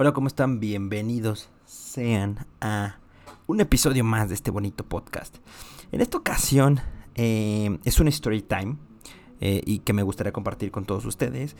Hola, 0.00 0.12
¿cómo 0.12 0.28
están? 0.28 0.60
Bienvenidos 0.60 1.48
sean 1.66 2.46
a 2.60 3.00
un 3.48 3.60
episodio 3.60 4.04
más 4.04 4.28
de 4.28 4.36
este 4.36 4.52
bonito 4.52 4.84
podcast. 4.84 5.38
En 5.90 6.00
esta 6.00 6.18
ocasión 6.18 6.80
eh, 7.16 7.80
es 7.84 7.98
un 7.98 8.06
story 8.06 8.42
time 8.42 8.76
eh, 9.40 9.60
y 9.66 9.80
que 9.80 9.92
me 9.92 10.04
gustaría 10.04 10.32
compartir 10.32 10.70
con 10.70 10.84
todos 10.84 11.04
ustedes. 11.04 11.56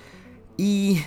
Y, 0.57 1.01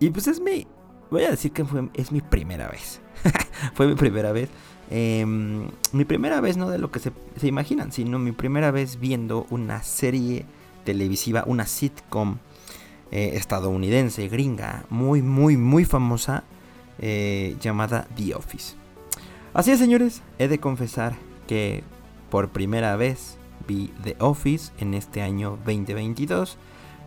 y 0.00 0.10
pues 0.10 0.26
es 0.26 0.38
mi, 0.38 0.66
voy 1.10 1.22
a 1.22 1.30
decir 1.30 1.50
que 1.50 1.64
fue, 1.64 1.88
es 1.94 2.12
mi 2.12 2.20
primera 2.20 2.68
vez. 2.68 3.00
fue 3.72 3.86
mi 3.86 3.94
primera 3.94 4.30
vez. 4.32 4.50
Em, 4.90 5.70
mi 5.92 6.04
primera 6.04 6.42
vez 6.42 6.58
no 6.58 6.68
de 6.68 6.76
lo 6.76 6.90
que 6.90 6.98
se, 6.98 7.10
se 7.36 7.46
imaginan, 7.46 7.90
sino 7.90 8.18
mi 8.18 8.32
primera 8.32 8.70
vez 8.70 9.00
viendo 9.00 9.46
una 9.48 9.82
serie 9.82 10.44
televisiva, 10.84 11.44
una 11.46 11.64
sitcom 11.64 12.36
eh, 13.14 13.36
estadounidense, 13.36 14.28
gringa, 14.28 14.86
muy, 14.90 15.22
muy, 15.22 15.56
muy 15.56 15.84
famosa, 15.84 16.42
eh, 16.98 17.56
llamada 17.60 18.08
The 18.16 18.34
Office. 18.34 18.74
Así 19.52 19.70
es, 19.70 19.78
señores, 19.78 20.22
he 20.40 20.48
de 20.48 20.58
confesar 20.58 21.14
que 21.46 21.84
por 22.28 22.48
primera 22.48 22.96
vez 22.96 23.38
vi 23.68 23.92
The 24.02 24.16
Office 24.18 24.72
en 24.78 24.94
este 24.94 25.22
año 25.22 25.58
2022 25.64 26.58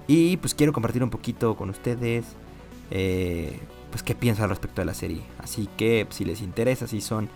y 0.08 0.38
pues 0.38 0.54
quiero 0.54 0.72
compartir 0.72 1.04
un 1.04 1.10
poquito 1.10 1.58
con 1.58 1.70
ustedes 1.70 2.26
eh, 2.90 3.60
pues 3.92 4.02
qué 4.02 4.16
pienso 4.16 4.44
al 4.44 4.50
respecto 4.50 4.80
de 4.80 4.86
la 4.86 4.94
serie. 4.94 5.24
Así 5.40 5.68
que 5.76 6.08
si 6.10 6.24
les 6.24 6.42
interesa, 6.42 6.88
si 6.88 7.02
son 7.02 7.28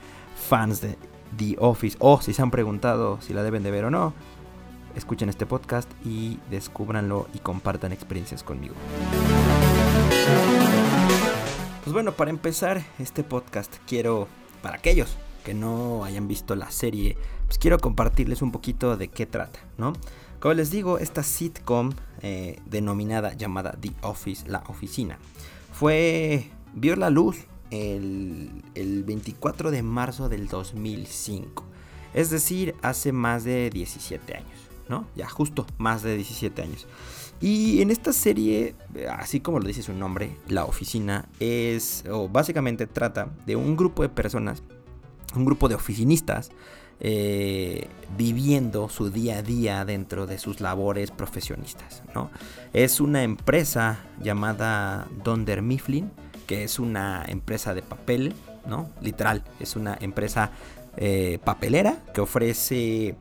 fans 0.47 0.79
de 0.79 0.97
The 1.37 1.57
Office 1.59 1.97
o 1.99 2.21
si 2.21 2.33
se 2.33 2.41
han 2.41 2.51
preguntado 2.51 3.19
si 3.19 3.33
la 3.33 3.43
deben 3.43 3.63
de 3.63 3.71
ver 3.71 3.83
o 3.83 3.91
no, 3.91 4.13
escuchen 4.95 5.29
este 5.29 5.45
podcast 5.45 5.89
y 6.05 6.39
descúbranlo 6.49 7.27
y 7.33 7.39
compartan 7.39 7.91
experiencias 7.91 8.43
conmigo. 8.43 8.75
Pues 11.83 11.93
bueno, 11.93 12.11
para 12.13 12.29
empezar 12.29 12.83
este 12.99 13.23
podcast 13.23 13.75
quiero, 13.87 14.27
para 14.61 14.77
aquellos 14.77 15.17
que 15.43 15.53
no 15.53 16.05
hayan 16.05 16.27
visto 16.27 16.55
la 16.55 16.71
serie, 16.71 17.17
pues 17.47 17.57
quiero 17.57 17.79
compartirles 17.79 18.41
un 18.41 18.51
poquito 18.51 18.97
de 18.97 19.07
qué 19.07 19.25
trata, 19.25 19.59
¿no? 19.77 19.93
Como 20.39 20.53
les 20.53 20.71
digo, 20.71 20.97
esta 20.99 21.23
sitcom 21.23 21.91
eh, 22.21 22.59
denominada 22.65 23.33
llamada 23.33 23.77
The 23.79 23.91
Office, 24.01 24.47
la 24.47 24.63
oficina, 24.67 25.17
fue, 25.71 26.49
vio 26.73 26.95
la 26.95 27.09
luz 27.09 27.45
el, 27.71 28.63
el 28.75 29.03
24 29.03 29.71
de 29.71 29.83
marzo 29.83 30.29
del 30.29 30.47
2005, 30.47 31.65
es 32.13 32.29
decir, 32.29 32.75
hace 32.81 33.11
más 33.11 33.43
de 33.43 33.69
17 33.69 34.35
años. 34.35 34.60
Ya 35.15 35.27
justo 35.29 35.65
más 35.77 36.03
de 36.03 36.15
17 36.15 36.61
años. 36.61 36.87
Y 37.39 37.81
en 37.81 37.89
esta 37.89 38.13
serie, 38.13 38.75
así 39.17 39.39
como 39.39 39.59
lo 39.59 39.67
dice 39.67 39.81
su 39.81 39.93
nombre, 39.93 40.37
la 40.47 40.65
oficina 40.65 41.27
es, 41.39 42.03
o 42.09 42.29
básicamente 42.29 42.85
trata 42.85 43.29
de 43.47 43.55
un 43.55 43.75
grupo 43.75 44.03
de 44.03 44.09
personas, 44.09 44.61
un 45.35 45.45
grupo 45.45 45.67
de 45.67 45.75
oficinistas, 45.75 46.51
eh, 47.03 47.87
viviendo 48.15 48.87
su 48.89 49.09
día 49.09 49.39
a 49.39 49.41
día 49.41 49.85
dentro 49.85 50.27
de 50.27 50.37
sus 50.37 50.61
labores 50.61 51.09
profesionistas, 51.09 52.03
¿no? 52.13 52.29
Es 52.73 53.01
una 53.01 53.23
empresa 53.23 54.05
llamada 54.21 55.07
Donder 55.23 55.63
Mifflin, 55.63 56.11
que 56.45 56.63
es 56.63 56.77
una 56.77 57.25
empresa 57.27 57.73
de 57.73 57.81
papel, 57.81 58.35
¿no? 58.67 58.91
Literal, 59.01 59.43
es 59.59 59.75
una 59.75 59.97
empresa 59.99 60.51
eh, 60.95 61.39
papelera 61.43 62.03
que 62.13 62.21
ofrece 62.21 63.15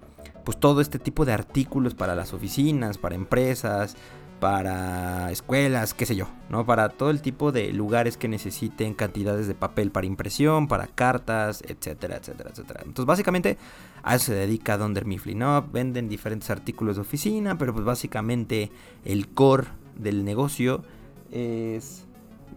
pues 0.51 0.59
todo 0.59 0.81
este 0.81 0.98
tipo 0.98 1.25
de 1.25 1.33
artículos 1.33 1.95
para 1.95 2.17
las 2.17 2.33
oficinas, 2.33 2.98
para 2.98 3.15
empresas, 3.15 3.95
para 4.41 5.31
escuelas, 5.31 5.95
qué 5.95 6.06
sé 6.06 6.17
yo, 6.17 6.27
¿no? 6.48 6.67
Para 6.67 6.89
todo 6.89 7.11
el 7.11 7.23
tipo 7.23 7.53
de 7.53 7.73
lugares 7.73 8.17
que 8.17 8.27
necesiten 8.27 8.95
cantidades 8.95 9.47
de 9.47 9.55
papel 9.55 9.93
para 9.93 10.09
impresión, 10.09 10.67
para 10.67 10.89
cartas, 10.89 11.62
etcétera, 11.65 12.17
etcétera, 12.17 12.51
etcétera. 12.51 12.81
Entonces, 12.84 13.06
básicamente 13.06 13.59
a 14.03 14.17
eso 14.17 14.25
se 14.25 14.34
dedica 14.34 14.77
Donder 14.77 15.05
Mifflin, 15.05 15.39
¿no? 15.39 15.62
Venden 15.71 16.09
diferentes 16.09 16.50
artículos 16.50 16.97
de 16.97 17.03
oficina, 17.03 17.56
pero 17.56 17.72
pues 17.72 17.84
básicamente 17.84 18.72
el 19.05 19.28
core 19.28 19.69
del 19.94 20.25
negocio 20.25 20.83
es 21.31 22.06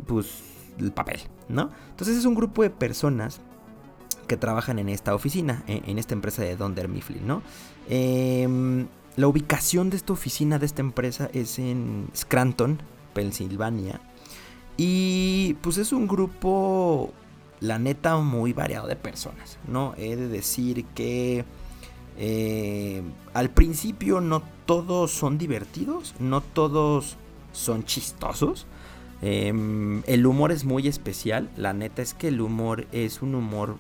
pues 0.08 0.42
el 0.80 0.94
papel, 0.94 1.20
¿no? 1.48 1.70
Entonces 1.92 2.18
es 2.18 2.26
un 2.26 2.34
grupo 2.34 2.64
de 2.64 2.72
personas 2.72 3.40
trabajan 4.38 4.80
en 4.80 4.90
esta 4.90 5.16
oficina, 5.16 5.64
en, 5.68 5.98
esta 5.98 6.14
empresa 6.14 6.44
de 6.44 6.56
Donder 6.56 6.88
Mifflin, 6.88 7.26
¿no? 7.26 7.42
Em, 7.90 8.88
la 9.16 9.28
ubicación 9.28 9.90
de 9.90 9.98
esta 9.98 10.14
oficina, 10.14 10.60
de 10.60 10.66
esta 10.66 10.82
empresa, 10.82 11.30
es 11.34 11.60
en 11.60 12.08
Scranton, 12.16 12.82
Pensilvania. 13.14 14.02
Y 14.78 15.56
pues 15.62 15.78
es 15.78 15.92
un 15.92 16.08
grupo, 16.08 17.12
la 17.60 17.78
neta, 17.78 18.18
muy 18.18 18.54
variado 18.54 18.88
de 18.88 18.96
personas, 18.96 19.60
¿no? 19.68 19.94
He 19.98 20.16
de 20.16 20.28
decir 20.28 20.86
que 20.96 21.46
eh, 22.18 23.04
al 23.34 23.50
principio 23.50 24.22
no 24.22 24.44
todos 24.66 25.12
son 25.12 25.38
divertidos, 25.38 26.16
no 26.20 26.42
todos 26.42 27.18
son 27.52 27.84
chistosos. 27.86 28.66
Em, 29.22 30.04
el 30.06 30.26
humor 30.26 30.52
es 30.52 30.66
muy 30.66 30.88
especial, 30.88 31.50
la 31.56 31.74
neta 31.74 32.02
es 32.02 32.14
que 32.14 32.28
el 32.28 32.42
humor 32.42 32.88
es 32.92 33.22
un 33.22 33.36
humor 33.36 33.78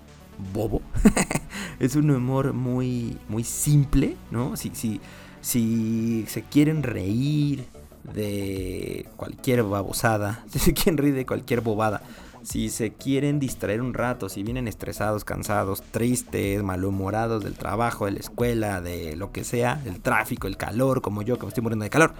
bobo. 0.54 0.82
es 1.80 1.96
un 1.96 2.12
humor 2.12 2.54
muy, 2.54 3.18
muy 3.30 3.44
simple, 3.44 4.16
¿no? 4.32 4.56
Si, 4.58 4.72
si, 4.74 5.02
si 5.42 6.26
se 6.28 6.44
quieren 6.44 6.84
reír 6.84 7.66
de 8.14 9.08
cualquier 9.16 9.64
babosada, 9.64 10.44
si 10.52 10.60
se 10.60 10.74
quieren 10.74 10.98
reír 10.98 11.16
de 11.16 11.26
cualquier 11.26 11.62
bobada, 11.62 12.02
si 12.44 12.70
se 12.70 12.92
quieren 12.92 13.40
distraer 13.40 13.82
un 13.82 13.94
rato, 13.94 14.28
si 14.28 14.44
vienen 14.44 14.68
estresados, 14.68 15.24
cansados, 15.24 15.82
tristes, 15.82 16.62
malhumorados 16.62 17.44
del 17.44 17.54
trabajo, 17.54 18.06
de 18.06 18.12
la 18.12 18.20
escuela, 18.20 18.82
de 18.82 19.16
lo 19.16 19.32
que 19.32 19.46
sea, 19.46 19.76
del 19.76 20.02
tráfico, 20.02 20.48
el 20.48 20.58
calor, 20.58 21.02
como 21.02 21.22
yo 21.22 21.38
que 21.38 21.44
me 21.44 21.50
estoy 21.50 21.64
muriendo 21.64 21.84
de 21.84 21.90
calor. 21.90 22.14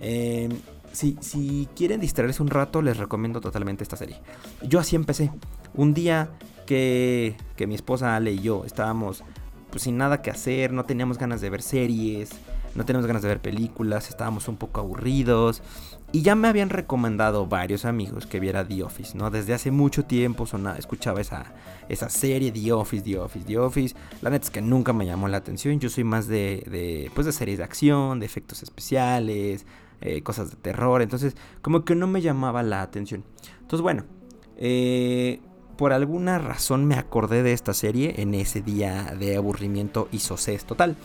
Eh, 0.00 0.48
si, 0.92 1.16
si 1.20 1.68
quieren 1.76 2.00
distraerse 2.00 2.42
un 2.42 2.48
rato, 2.50 2.82
les 2.82 2.96
recomiendo 2.96 3.40
totalmente 3.40 3.84
esta 3.84 3.96
serie. 3.96 4.20
Yo 4.62 4.80
así 4.80 4.96
empecé. 4.96 5.30
Un 5.74 5.94
día 5.94 6.28
que, 7.56 7.66
mi 7.66 7.74
esposa 7.74 8.16
Ale 8.16 8.32
y 8.32 8.40
yo 8.40 8.64
estábamos 8.64 9.22
pues 9.70 9.84
sin 9.84 9.96
nada 9.96 10.20
que 10.20 10.30
hacer, 10.30 10.72
no 10.72 10.84
teníamos 10.84 11.16
ganas 11.16 11.40
de 11.40 11.48
ver 11.48 11.62
series, 11.62 12.30
no 12.74 12.84
teníamos 12.84 13.06
ganas 13.06 13.22
de 13.22 13.28
ver 13.28 13.40
películas, 13.40 14.08
estábamos 14.08 14.48
un 14.48 14.56
poco 14.56 14.80
aburridos. 14.80 15.62
Y 16.14 16.20
ya 16.20 16.34
me 16.34 16.48
habían 16.48 16.68
recomendado 16.68 17.46
varios 17.46 17.86
amigos 17.86 18.26
que 18.26 18.38
viera 18.38 18.68
The 18.68 18.82
Office, 18.82 19.16
¿no? 19.16 19.30
Desde 19.30 19.54
hace 19.54 19.70
mucho 19.70 20.04
tiempo 20.04 20.46
escuchaba 20.76 21.22
esa, 21.22 21.54
esa 21.88 22.10
serie 22.10 22.52
The 22.52 22.72
Office, 22.72 23.02
The 23.02 23.18
Office, 23.18 23.46
The 23.46 23.58
Office. 23.58 23.96
La 24.20 24.28
neta 24.28 24.44
es 24.44 24.50
que 24.50 24.60
nunca 24.60 24.92
me 24.92 25.06
llamó 25.06 25.28
la 25.28 25.38
atención. 25.38 25.80
Yo 25.80 25.88
soy 25.88 26.04
más 26.04 26.26
de, 26.26 26.66
de, 26.70 27.10
pues 27.14 27.26
de 27.26 27.32
series 27.32 27.56
de 27.58 27.64
acción, 27.64 28.20
de 28.20 28.26
efectos 28.26 28.62
especiales, 28.62 29.64
eh, 30.02 30.22
cosas 30.22 30.50
de 30.50 30.56
terror. 30.56 31.00
Entonces, 31.00 31.34
como 31.62 31.86
que 31.86 31.94
no 31.94 32.06
me 32.06 32.20
llamaba 32.20 32.62
la 32.62 32.82
atención. 32.82 33.24
Entonces, 33.62 33.80
bueno, 33.80 34.04
eh, 34.58 35.40
por 35.76 35.92
alguna 35.92 36.38
razón 36.38 36.84
me 36.84 36.94
acordé 36.94 37.42
de 37.42 37.52
esta 37.52 37.74
serie 37.74 38.14
en 38.18 38.34
ese 38.34 38.62
día 38.62 39.14
de 39.18 39.36
aburrimiento 39.36 40.08
y 40.12 40.18
socés 40.18 40.64
total. 40.64 40.96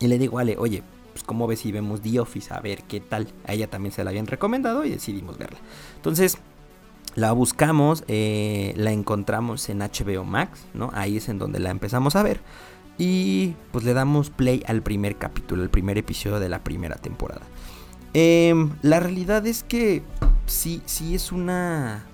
Y 0.00 0.08
le 0.08 0.18
digo, 0.18 0.38
Ale, 0.38 0.56
oye, 0.58 0.82
pues 1.12 1.24
cómo 1.24 1.46
ves 1.46 1.60
si 1.60 1.72
vemos 1.72 2.02
The 2.02 2.20
Office, 2.20 2.52
a 2.52 2.60
ver 2.60 2.82
qué 2.82 3.00
tal. 3.00 3.28
A 3.46 3.52
ella 3.52 3.68
también 3.68 3.92
se 3.92 4.02
la 4.02 4.10
habían 4.10 4.26
recomendado 4.26 4.84
y 4.84 4.90
decidimos 4.90 5.38
verla. 5.38 5.58
Entonces, 5.96 6.38
la 7.14 7.32
buscamos, 7.32 8.04
eh, 8.08 8.74
la 8.76 8.90
encontramos 8.90 9.68
en 9.68 9.78
HBO 9.78 10.24
Max, 10.24 10.66
¿no? 10.74 10.90
Ahí 10.94 11.16
es 11.16 11.28
en 11.28 11.38
donde 11.38 11.60
la 11.60 11.70
empezamos 11.70 12.16
a 12.16 12.22
ver. 12.22 12.40
Y 12.98 13.54
pues 13.72 13.84
le 13.84 13.94
damos 13.94 14.30
play 14.30 14.62
al 14.66 14.82
primer 14.82 15.16
capítulo, 15.16 15.62
el 15.62 15.70
primer 15.70 15.98
episodio 15.98 16.40
de 16.40 16.48
la 16.48 16.64
primera 16.64 16.96
temporada. 16.96 17.42
Em, 18.12 18.70
la 18.82 19.00
realidad 19.00 19.46
es 19.46 19.62
que 19.62 20.02
sí, 20.46 20.82
sí 20.86 21.14
es 21.14 21.32
una 21.32 22.06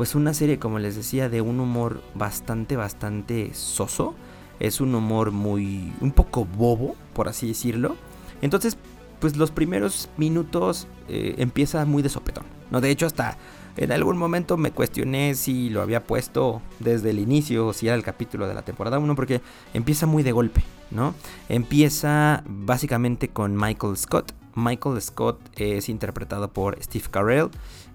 pues 0.00 0.14
una 0.14 0.32
serie, 0.32 0.58
como 0.58 0.78
les 0.78 0.96
decía, 0.96 1.28
de 1.28 1.42
un 1.42 1.60
humor 1.60 2.00
bastante, 2.14 2.74
bastante 2.74 3.52
soso. 3.52 4.14
Es 4.58 4.80
un 4.80 4.94
humor 4.94 5.30
muy, 5.30 5.92
un 6.00 6.12
poco 6.12 6.46
bobo, 6.46 6.96
por 7.12 7.28
así 7.28 7.48
decirlo. 7.48 7.96
Entonces, 8.40 8.78
pues 9.18 9.36
los 9.36 9.50
primeros 9.50 10.08
minutos 10.16 10.86
eh, 11.10 11.34
empieza 11.36 11.84
muy 11.84 12.02
de 12.02 12.08
sopetón. 12.08 12.44
¿no? 12.70 12.80
De 12.80 12.90
hecho, 12.90 13.04
hasta 13.04 13.36
en 13.76 13.92
algún 13.92 14.16
momento 14.16 14.56
me 14.56 14.70
cuestioné 14.70 15.34
si 15.34 15.68
lo 15.68 15.82
había 15.82 16.02
puesto 16.02 16.62
desde 16.78 17.10
el 17.10 17.18
inicio 17.18 17.66
o 17.66 17.72
si 17.74 17.86
era 17.86 17.94
el 17.94 18.02
capítulo 18.02 18.48
de 18.48 18.54
la 18.54 18.62
temporada 18.62 18.98
1 18.98 19.14
porque 19.14 19.42
empieza 19.74 20.06
muy 20.06 20.22
de 20.22 20.32
golpe, 20.32 20.62
¿no? 20.90 21.14
Empieza 21.50 22.42
básicamente 22.46 23.28
con 23.28 23.54
Michael 23.54 23.98
Scott. 23.98 24.32
Michael 24.54 25.02
Scott 25.02 25.38
es 25.56 25.90
interpretado 25.90 26.48
por 26.48 26.82
Steve 26.82 27.04
Carell 27.10 27.50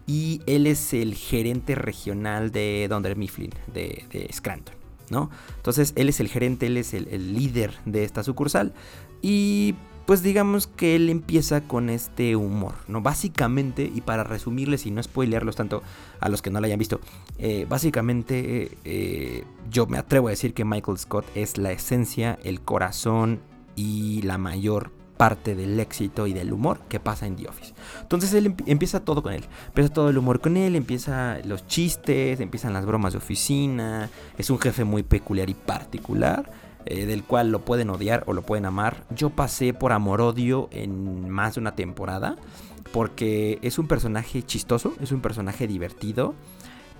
y 0.08 0.42
él 0.46 0.68
es 0.68 0.94
el 0.94 1.16
gerente 1.16 1.76
regional 1.76 2.52
de 2.52 2.88
Donder 2.90 3.16
Mifflin, 3.16 3.52
de, 3.74 4.06
de 4.12 4.30
Scranton, 4.32 4.76
¿no? 5.10 5.30
Entonces 5.58 5.94
él 5.96 6.10
es 6.10 6.20
el 6.20 6.28
gerente, 6.28 6.68
él 6.68 6.78
es 6.78 6.94
el, 6.94 7.34
líder 7.34 7.74
de 7.86 8.04
esta 8.04 8.24
sucursal 8.24 8.74
y 9.22 9.76
pues 10.06 10.22
digamos 10.22 10.68
que 10.68 10.96
él 10.96 11.10
empieza 11.10 11.62
con 11.62 11.90
este 11.90 12.36
humor, 12.36 12.76
¿no? 12.88 13.02
Básicamente, 13.02 13.92
y 13.94 14.02
para 14.02 14.24
resumirles 14.24 14.86
y 14.86 14.92
no 14.92 15.02
spoilearlos 15.02 15.56
tanto 15.56 15.82
a 16.20 16.30
los 16.30 16.44
que 16.44 16.52
no 16.52 16.60
lo 16.60 16.68
hayan 16.68 16.78
visto, 16.78 17.00
eh, 17.40 17.66
básicamente 17.68 18.78
eh, 18.84 19.44
yo 19.72 19.88
me 19.88 19.98
atrevo 19.98 20.28
a 20.28 20.32
decir 20.32 20.54
que 20.54 20.64
Michael 20.64 21.00
Scott 21.00 21.26
es 21.34 21.58
la 21.58 21.72
esencia, 21.72 22.38
el 22.44 22.62
corazón 22.62 23.40
y 23.76 24.22
la 24.22 24.38
mayor 24.38 24.92
parte 25.18 25.56
del 25.56 25.80
éxito 25.80 26.28
y 26.28 26.34
del 26.34 26.54
humor 26.54 26.80
que 26.90 27.00
pasa 27.00 27.26
en 27.26 27.36
The 27.36 27.48
Office. 27.48 27.74
Entonces 28.02 28.34
él 28.34 28.56
empieza 28.66 29.00
todo 29.00 29.24
con 29.24 29.34
él. 29.34 29.46
Empieza 29.68 29.94
todo 29.94 30.10
el 30.10 30.18
humor 30.18 30.42
con 30.42 30.58
él, 30.58 30.76
empieza 30.76 31.40
los 31.46 31.66
chistes, 31.68 32.40
empiezan 32.40 32.74
las 32.74 32.86
bromas 32.86 33.14
de 33.14 33.18
oficina. 33.18 34.10
Es 34.38 34.50
un 34.50 34.60
jefe 34.60 34.84
muy 34.84 35.04
peculiar 35.04 35.50
y 35.50 35.54
particular. 35.54 36.50
Eh, 36.88 37.08
del 37.08 37.24
cual 37.24 37.50
lo 37.50 37.66
pueden 37.66 37.90
odiar 37.90 38.24
o 38.28 38.34
lo 38.34 38.44
pueden 38.44 38.66
amar. 38.66 39.06
Yo 39.10 39.32
pasé 39.32 39.74
por 39.74 39.92
amor-odio 39.92 40.70
en 40.72 41.28
más 41.30 41.56
de 41.56 41.62
una 41.62 41.76
temporada. 41.76 42.36
Porque 42.92 43.58
es 43.64 43.80
un 43.80 43.88
personaje 43.88 44.44
chistoso, 44.44 44.94
es 45.02 45.12
un 45.12 45.20
personaje 45.20 45.68
divertido. 45.68 46.36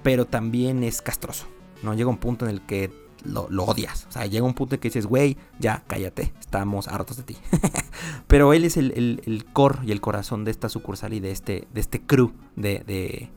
Pero 0.02 0.26
también 0.26 0.84
es 0.84 1.04
castroso. 1.04 1.46
¿no? 1.84 1.94
Llega 1.94 2.10
un 2.10 2.18
punto 2.18 2.46
en 2.46 2.52
el 2.52 2.62
que 2.62 2.92
lo, 3.24 3.48
odias. 3.64 4.06
O 4.10 4.12
sea, 4.12 4.26
llega 4.26 4.46
un 4.46 4.54
punto 4.54 4.76
en 4.76 4.82
que 4.82 4.90
dices, 4.90 5.06
güey, 5.06 5.38
ya, 5.60 5.84
cállate, 5.88 6.34
estamos 6.40 6.88
hartos 6.88 7.18
de 7.18 7.24
ti. 7.24 7.38
Pero 8.28 8.54
él 8.54 8.66
es 8.66 8.78
el, 8.78 9.22
el, 9.26 9.46
core 9.46 9.80
y 9.86 9.92
el 9.92 10.02
corazón 10.02 10.46
de 10.46 10.52
esta 10.52 10.70
sucursal 10.70 11.14
y 11.14 11.20
de 11.20 11.32
este, 11.32 11.68
de 11.74 11.82
este 11.82 12.02
crew 12.02 12.34
de, 12.56 13.30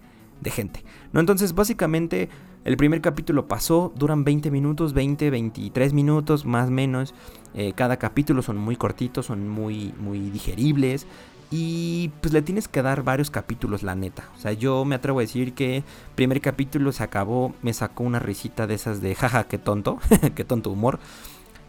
gente. 0.44 0.84
¿no? 1.12 1.20
Entonces, 1.20 1.54
básicamente, 1.54 2.28
el 2.64 2.76
primer 2.76 3.00
capítulo 3.00 3.48
pasó, 3.48 3.92
duran 3.96 4.24
20 4.24 4.50
minutos, 4.50 4.92
20, 4.92 5.30
23 5.30 5.92
minutos, 5.92 6.44
más 6.44 6.68
o 6.68 6.70
menos. 6.70 7.14
Eh, 7.54 7.72
cada 7.74 7.96
capítulo 7.98 8.42
son 8.42 8.56
muy 8.56 8.76
cortitos, 8.76 9.26
son 9.26 9.48
muy, 9.48 9.94
muy 9.98 10.30
digeribles. 10.30 11.06
Y 11.50 12.10
pues 12.20 12.34
le 12.34 12.42
tienes 12.42 12.68
que 12.68 12.82
dar 12.82 13.02
varios 13.02 13.30
capítulos, 13.30 13.82
la 13.82 13.94
neta. 13.94 14.24
O 14.36 14.40
sea, 14.40 14.52
yo 14.52 14.84
me 14.84 14.94
atrevo 14.94 15.20
a 15.20 15.22
decir 15.22 15.54
que 15.54 15.82
primer 16.14 16.40
capítulo 16.40 16.92
se 16.92 17.02
acabó, 17.02 17.54
me 17.62 17.72
sacó 17.72 18.04
una 18.04 18.18
risita 18.18 18.66
de 18.66 18.74
esas 18.74 19.00
de 19.00 19.14
jaja, 19.14 19.44
qué 19.44 19.56
tonto, 19.56 19.98
qué 20.34 20.44
tonto 20.44 20.70
humor. 20.70 20.98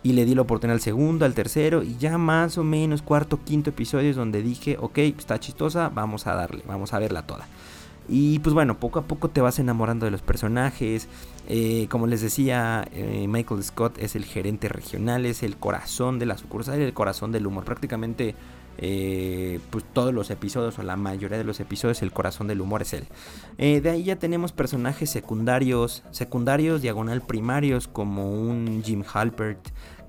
Y 0.03 0.13
le 0.13 0.25
di 0.25 0.35
la 0.35 0.41
oportunidad 0.41 0.75
al 0.75 0.81
segundo, 0.81 1.25
al 1.25 1.33
tercero, 1.33 1.83
y 1.83 1.97
ya 1.97 2.17
más 2.17 2.57
o 2.57 2.63
menos 2.63 3.01
cuarto, 3.01 3.39
quinto 3.43 3.69
episodio 3.69 4.09
es 4.09 4.15
donde 4.15 4.41
dije, 4.41 4.77
ok, 4.79 4.97
está 4.99 5.39
chistosa, 5.39 5.89
vamos 5.89 6.25
a 6.27 6.35
darle, 6.35 6.63
vamos 6.65 6.93
a 6.93 6.99
verla 6.99 7.23
toda. 7.23 7.47
Y 8.09 8.39
pues 8.39 8.55
bueno, 8.55 8.79
poco 8.79 8.99
a 8.99 9.03
poco 9.03 9.29
te 9.29 9.39
vas 9.39 9.59
enamorando 9.59 10.05
de 10.05 10.11
los 10.11 10.21
personajes. 10.21 11.07
Eh, 11.47 11.87
como 11.89 12.07
les 12.07 12.21
decía, 12.21 12.87
eh, 12.91 13.27
Michael 13.29 13.63
Scott 13.63 13.97
es 13.99 14.15
el 14.15 14.25
gerente 14.25 14.67
regional, 14.67 15.25
es 15.25 15.43
el 15.43 15.57
corazón 15.57 16.17
de 16.17 16.25
la 16.25 16.37
sucursal, 16.37 16.81
el 16.81 16.93
corazón 16.93 17.31
del 17.31 17.45
humor. 17.45 17.65
Prácticamente 17.65 18.35
eh, 18.81 19.59
pues 19.69 19.83
todos 19.91 20.13
los 20.13 20.29
episodios 20.31 20.79
o 20.79 20.83
la 20.83 20.95
mayoría 20.95 21.37
de 21.37 21.43
los 21.43 21.59
episodios 21.59 22.01
el 22.01 22.13
corazón 22.13 22.47
del 22.47 22.61
humor 22.61 22.81
es 22.81 22.93
él. 22.93 23.07
Eh, 23.57 23.81
de 23.81 23.89
ahí 23.89 24.03
ya 24.03 24.15
tenemos 24.15 24.53
personajes 24.53 25.09
secundarios, 25.09 26.03
secundarios 26.11 26.81
diagonal 26.81 27.21
primarios 27.21 27.89
como 27.89 28.31
un 28.31 28.81
Jim 28.83 29.03
Halpert 29.13 29.59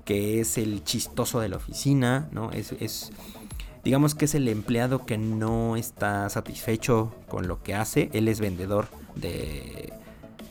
que 0.05 0.39
es 0.39 0.57
el 0.57 0.83
chistoso 0.83 1.41
de 1.41 1.49
la 1.49 1.57
oficina, 1.57 2.29
¿no? 2.31 2.49
Es, 2.51 3.11
digamos 3.83 4.15
que 4.15 4.25
es 4.25 4.35
el 4.35 4.47
empleado 4.47 5.05
que 5.05 5.17
no 5.17 5.75
está 5.75 6.29
satisfecho 6.29 7.13
con 7.27 7.47
lo 7.47 7.61
que 7.61 7.75
hace, 7.75 8.09
él 8.13 8.27
es 8.27 8.39
vendedor 8.39 8.87
de 9.15 9.93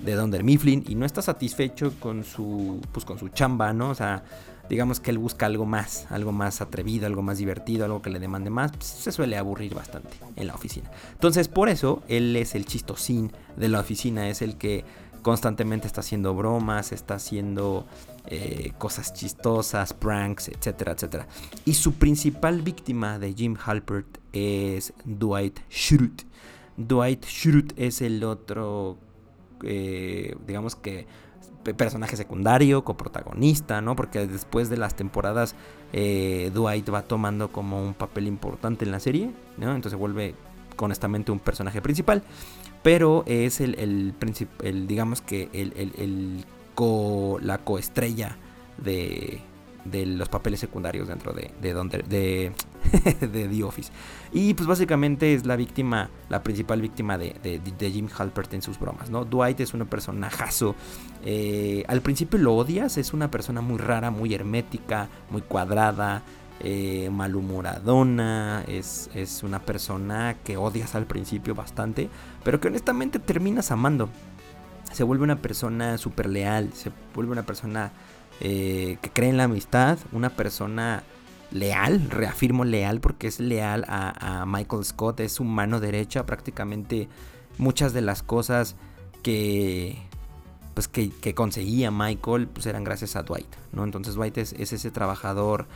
de 0.01 0.15
Donder 0.15 0.43
Mifflin 0.43 0.85
y 0.89 0.95
no 0.95 1.05
está 1.05 1.23
satisfecho 1.23 1.93
con 2.01 2.25
su 2.25 2.81
pues 2.93 3.05
con 3.05 3.19
su 3.19 3.29
chamba, 3.29 3.73
¿no? 3.73 3.91
O 3.91 3.95
sea, 3.95 4.25
digamos 4.71 5.01
que 5.01 5.11
él 5.11 5.19
busca 5.19 5.47
algo 5.47 5.67
más, 5.67 6.07
algo 6.11 6.31
más 6.31 6.61
atrevido, 6.61 7.07
algo 7.07 7.23
más 7.23 7.39
divertido, 7.39 7.85
algo 7.85 8.01
que 8.01 8.09
le 8.09 8.21
demande 8.21 8.51
más, 8.51 8.71
pues, 8.71 8.87
se 8.87 9.11
suele 9.11 9.37
aburrir 9.37 9.75
bastante 9.75 10.11
en 10.37 10.47
la 10.47 10.55
oficina. 10.55 10.89
Entonces, 11.13 11.49
por 11.49 11.69
eso, 11.69 12.05
él 12.07 12.37
es 12.37 12.55
el 12.55 12.65
chistosín 12.67 13.33
de 13.57 13.69
la 13.69 13.81
oficina, 13.81 14.29
es 14.29 14.43
el 14.43 14.57
que 14.57 14.85
constantemente 15.23 15.89
está 15.89 16.03
haciendo 16.03 16.35
bromas, 16.35 16.93
está 16.93 17.15
haciendo 17.15 17.85
eh, 18.27 18.73
cosas 18.79 19.13
chistosas, 19.13 19.93
pranks, 19.93 20.49
etcétera, 20.49 20.93
etcétera. 20.93 21.27
Y 21.65 21.75
su 21.75 21.95
principal 21.95 22.63
víctima 22.63 23.19
de 23.19 23.35
Jim 23.35 23.57
Halpert 23.63 24.19
es 24.33 24.93
Dwight 25.05 25.59
Schrute. 25.69 26.25
Dwight 26.77 27.27
Schrute 27.27 27.75
es 27.77 28.03
el 28.03 28.23
otro, 28.23 28.99
eh, 29.65 30.37
digamos 30.47 30.77
que 30.77 31.09
personaje 31.77 32.17
secundario, 32.17 32.85
coprotagonista, 32.85 33.81
¿no? 33.81 33.97
Porque 33.97 34.27
después 34.27 34.71
de 34.71 34.77
las 34.77 34.95
temporadas 34.95 35.55
eh, 35.93 36.51
Dwight 36.55 36.93
va 36.93 37.03
tomando 37.03 37.53
como 37.53 37.83
un 37.83 37.95
papel 37.95 38.27
importante 38.27 38.85
en 38.85 38.93
la 38.93 39.01
serie, 39.01 39.31
¿no? 39.57 39.75
Entonces 39.75 39.99
vuelve 39.99 40.35
honestamente 40.77 41.31
un 41.31 41.39
personaje 41.39 41.83
principal, 41.83 42.23
pero 42.83 43.25
es 43.27 43.61
el, 43.61 43.75
el, 43.79 44.87
digamos 44.87 45.21
que 45.21 45.49
el, 45.53 45.73
el, 45.77 46.45
co, 46.75 47.39
la 47.43 47.59
coestrella 47.59 48.37
de, 48.79 49.41
de 49.85 50.06
los 50.06 50.29
papeles 50.29 50.61
secundarios 50.61 51.09
dentro 51.09 51.32
de, 51.32 51.50
de, 51.61 51.75
de, 52.09 52.53
de 53.27 53.49
The 53.49 53.65
Office. 53.65 53.93
Y 54.32 54.55
pues 54.55 54.67
básicamente 54.67 55.35
es 55.35 55.47
la 55.47 55.56
víctima, 55.56 56.11
la 56.29 56.43
principal 56.43 56.81
víctima 56.81 57.19
de, 57.19 57.35
de, 57.43 57.91
Jim 57.91 58.09
Halpert 58.17 58.53
en 58.55 58.62
sus 58.62 58.79
bromas, 58.79 59.11
¿no? 59.11 59.25
Dwight 59.25 59.61
es 59.61 59.75
un 59.75 59.87
personajazo. 59.87 60.75
Eh, 61.25 61.85
al 61.88 62.00
principio 62.00 62.38
lo 62.38 62.55
odias, 62.55 62.97
es 62.99 63.12
una 63.12 63.31
persona 63.31 63.61
muy 63.61 63.79
rara, 63.79 64.11
muy 64.11 64.35
hermética, 64.35 65.09
muy 65.31 65.43
cuadrada. 65.43 66.23
Eh, 66.62 67.09
malhumoradona, 67.11 68.65
es, 68.69 69.09
es 69.15 69.43
una 69.43 69.61
persona 69.61 70.37
que 70.44 70.59
odias 70.59 70.94
al 70.94 71.06
principio 71.06 71.55
bastante, 71.55 72.11
pero 72.44 72.61
que 72.61 72.69
honestamente 72.69 73.19
terminas 73.19 73.71
amando. 73.71 74.11
Se 74.93 75.05
vuelve 75.05 75.25
una 75.25 75.37
persona 75.37 75.99
súper 75.99 76.29
leal, 76.29 76.73
se 76.75 76.91
vuelve 77.15 77.33
una 77.33 77.45
persona 77.45 77.93
eh, 78.41 78.99
que 79.03 79.11
cree 79.11 79.29
en 79.29 79.37
la 79.37 79.45
amistad, 79.45 79.99
una 80.13 80.31
persona 80.31 81.03
leal, 81.51 82.11
reafirmo 82.11 82.65
leal 82.65 83.01
porque 83.01 83.27
es 83.27 83.41
leal 83.41 83.85
a, 83.89 84.45
Michael 84.47 84.85
Scott, 84.85 85.21
es 85.21 85.33
su 85.33 85.45
mano 85.45 85.81
derecha, 85.81 86.27
prácticamente 86.27 87.09
muchas 87.59 87.93
de 87.93 88.01
las 88.01 88.23
cosas 88.23 88.77
que 89.23 89.99
pues 90.75 90.89
que, 90.89 91.35
conseguía 91.35 91.91
Michael 91.91 92.47
pues 92.49 92.67
eran 92.67 92.85
gracias 92.85 93.17
a 93.17 93.23
Dwight, 93.23 93.53
¿no? 93.73 93.85
Entonces 93.85 94.15
Dwight 94.15 94.39
es, 94.39 94.53
ese 94.53 94.91
trabajador 94.91 95.67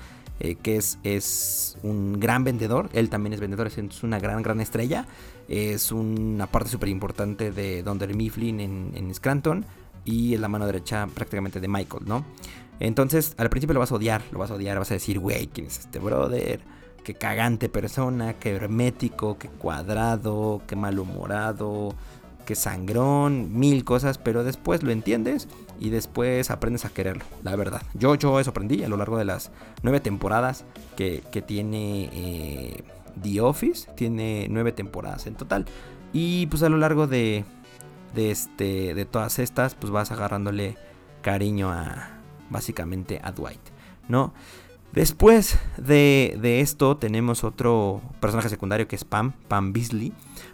eh, 0.40 0.56
que 0.56 0.76
es, 0.76 0.98
es 1.04 1.76
un 1.82 2.18
gran 2.18 2.44
vendedor, 2.44 2.90
él 2.92 3.08
también 3.08 3.32
es 3.32 3.40
vendedor, 3.40 3.66
es 3.66 4.02
una 4.02 4.18
gran, 4.18 4.42
gran 4.42 4.60
estrella, 4.60 5.06
es 5.48 5.92
una 5.92 6.46
parte 6.46 6.70
súper 6.70 6.88
importante 6.88 7.52
de 7.52 7.82
Donder 7.82 8.14
Mifflin 8.14 8.60
en, 8.60 8.92
en 8.94 9.14
Scranton, 9.14 9.64
y 10.04 10.34
es 10.34 10.40
la 10.40 10.48
mano 10.48 10.66
derecha 10.66 11.06
prácticamente 11.12 11.60
de 11.60 11.68
Michael, 11.68 12.04
¿no? 12.06 12.24
Entonces, 12.80 13.34
al 13.38 13.50
principio 13.50 13.74
lo 13.74 13.80
vas 13.80 13.92
a 13.92 13.94
odiar, 13.94 14.22
lo 14.32 14.38
vas 14.38 14.50
a 14.50 14.54
odiar, 14.54 14.78
vas 14.78 14.90
a 14.90 14.94
decir, 14.94 15.18
güey, 15.18 15.46
¿quién 15.46 15.68
es 15.68 15.78
este 15.78 15.98
brother? 15.98 16.60
Qué 17.04 17.14
cagante 17.14 17.68
persona, 17.68 18.34
qué 18.34 18.50
hermético, 18.50 19.38
qué 19.38 19.48
cuadrado, 19.48 20.62
qué 20.66 20.74
malhumorado, 20.74 21.94
qué 22.44 22.54
sangrón, 22.54 23.58
mil 23.58 23.84
cosas, 23.84 24.18
pero 24.18 24.42
después 24.42 24.82
lo 24.82 24.90
entiendes 24.90 25.48
y 25.78 25.90
después 25.90 26.50
aprendes 26.50 26.84
a 26.84 26.90
quererlo, 26.90 27.24
la 27.42 27.56
verdad. 27.56 27.82
Yo, 27.94 28.14
yo 28.14 28.40
eso 28.40 28.50
aprendí 28.50 28.82
a 28.84 28.88
lo 28.88 28.96
largo 28.96 29.18
de 29.18 29.24
las 29.24 29.50
nueve 29.82 30.00
temporadas 30.00 30.64
que, 30.96 31.22
tiene 31.46 32.10
eh, 32.12 32.84
The 33.22 33.40
Office, 33.40 33.90
tiene 33.96 34.46
nueve 34.50 34.72
temporadas 34.72 35.26
en 35.26 35.34
total. 35.34 35.66
Y 36.12 36.46
pues 36.46 36.62
a 36.62 36.68
lo 36.68 36.78
largo 36.78 37.06
de, 37.06 37.44
de, 38.14 38.30
este, 38.30 38.94
de 38.94 39.04
todas 39.04 39.38
estas, 39.38 39.74
pues 39.74 39.92
vas 39.92 40.12
agarrándole 40.12 40.76
cariño 41.22 41.70
a 41.70 42.10
básicamente 42.50 43.20
a 43.22 43.32
Dwight, 43.32 43.60
¿no? 44.08 44.32
Después 44.92 45.58
de, 45.76 46.38
de, 46.40 46.60
esto 46.60 46.96
tenemos 46.98 47.42
otro 47.42 48.00
personaje 48.20 48.48
secundario 48.48 48.86
que 48.86 48.94
es 48.94 49.04
Pam, 49.04 49.32
Pam 49.48 49.72
Beasley. 49.72 50.12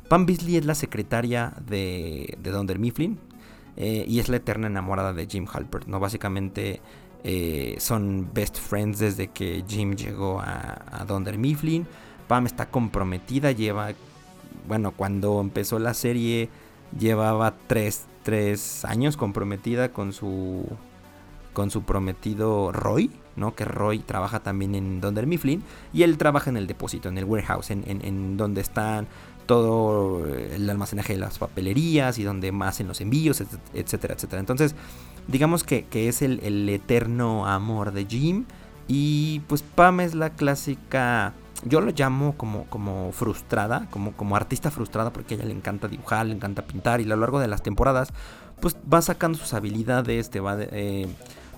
Pam 0.08 0.24
Beasley 0.24 0.56
es 0.56 0.64
la 0.64 0.74
secretaria 0.74 1.52
de, 1.66 2.38
de 2.40 2.50
Donder 2.50 2.78
Mifflin 2.78 3.18
eh, 3.80 4.04
y 4.06 4.18
es 4.18 4.28
la 4.28 4.37
eterna 4.37 4.66
enamorada 4.66 5.14
de 5.14 5.26
Jim 5.26 5.46
Halpert, 5.50 5.87
¿no? 5.87 5.99
Básicamente 5.99 6.82
eh, 7.25 7.76
son 7.78 8.28
best 8.32 8.58
friends 8.58 8.99
desde 8.99 9.28
que 9.28 9.64
Jim 9.66 9.96
llegó 9.96 10.38
a, 10.38 10.84
a 10.92 11.04
Donder 11.06 11.38
Mifflin. 11.38 11.87
Pam 12.28 12.44
está 12.44 12.66
comprometida, 12.66 13.52
lleva, 13.52 13.92
bueno, 14.68 14.92
cuando 14.92 15.40
empezó 15.40 15.78
la 15.78 15.94
serie 15.94 16.50
llevaba 16.99 17.54
tres, 17.66 18.06
años 18.84 19.16
comprometida 19.16 19.88
con 19.88 20.12
su 20.12 20.66
con 21.52 21.70
su 21.70 21.82
prometido 21.82 22.70
Roy, 22.70 23.10
¿no? 23.34 23.56
Que 23.56 23.64
Roy 23.64 23.99
trabaja 23.99 24.40
también 24.40 24.76
en 24.76 25.00
Donder 25.00 25.26
Mifflin 25.26 25.64
y 25.92 26.04
él 26.04 26.16
trabaja 26.16 26.49
en 26.50 26.56
el 26.56 26.68
depósito, 26.68 27.08
en 27.08 27.18
el 27.18 27.25
warehouse, 27.25 27.70
en, 27.72 28.37
donde 28.37 28.60
están 28.60 29.08
todo 29.50 30.25
el 30.28 30.71
almacenaje 30.71 31.14
de 31.14 31.19
las 31.19 31.40
papelerías 31.40 32.21
y 32.21 32.23
donde 32.23 32.52
más 32.52 32.76
hacen 32.76 32.87
los 32.87 33.00
envíos, 33.00 33.42
etcétera, 33.75 34.14
etcétera. 34.14 34.38
Entonces, 34.38 34.76
digamos 35.26 35.64
que, 35.64 35.88
es 35.92 36.23
el, 36.23 36.69
eterno 36.69 37.49
amor 37.49 37.90
de 37.90 38.04
Jim 38.04 38.45
Y 38.87 39.40
pues 39.49 39.62
Pam 39.62 39.99
es 40.02 40.14
la 40.14 40.30
clásica 40.30 41.35
yo 41.64 41.80
lo 41.80 41.90
llamo 41.90 42.37
como, 42.37 42.66
como 42.66 43.11
frustrada, 43.11 43.88
como, 43.90 44.12
como 44.12 44.37
artista 44.37 44.71
frustrada, 44.71 45.12
porque 45.12 45.35
a 45.35 45.38
ella 45.38 45.47
le 45.47 45.52
encanta 45.52 45.88
dibujar, 45.88 46.26
le 46.26 46.35
encanta 46.35 46.62
pintar, 46.62 47.00
y 47.00 47.04
a 47.04 47.09
lo 47.09 47.16
largo 47.16 47.40
de 47.40 47.49
las 47.49 47.61
temporadas, 47.61 48.11
pues 48.61 48.76
va 48.90 49.02
sacando 49.02 49.37
sus 49.37 49.52
habilidades, 49.52 50.30
te 50.30 50.38
va 50.38 50.57
eh, 50.59 51.07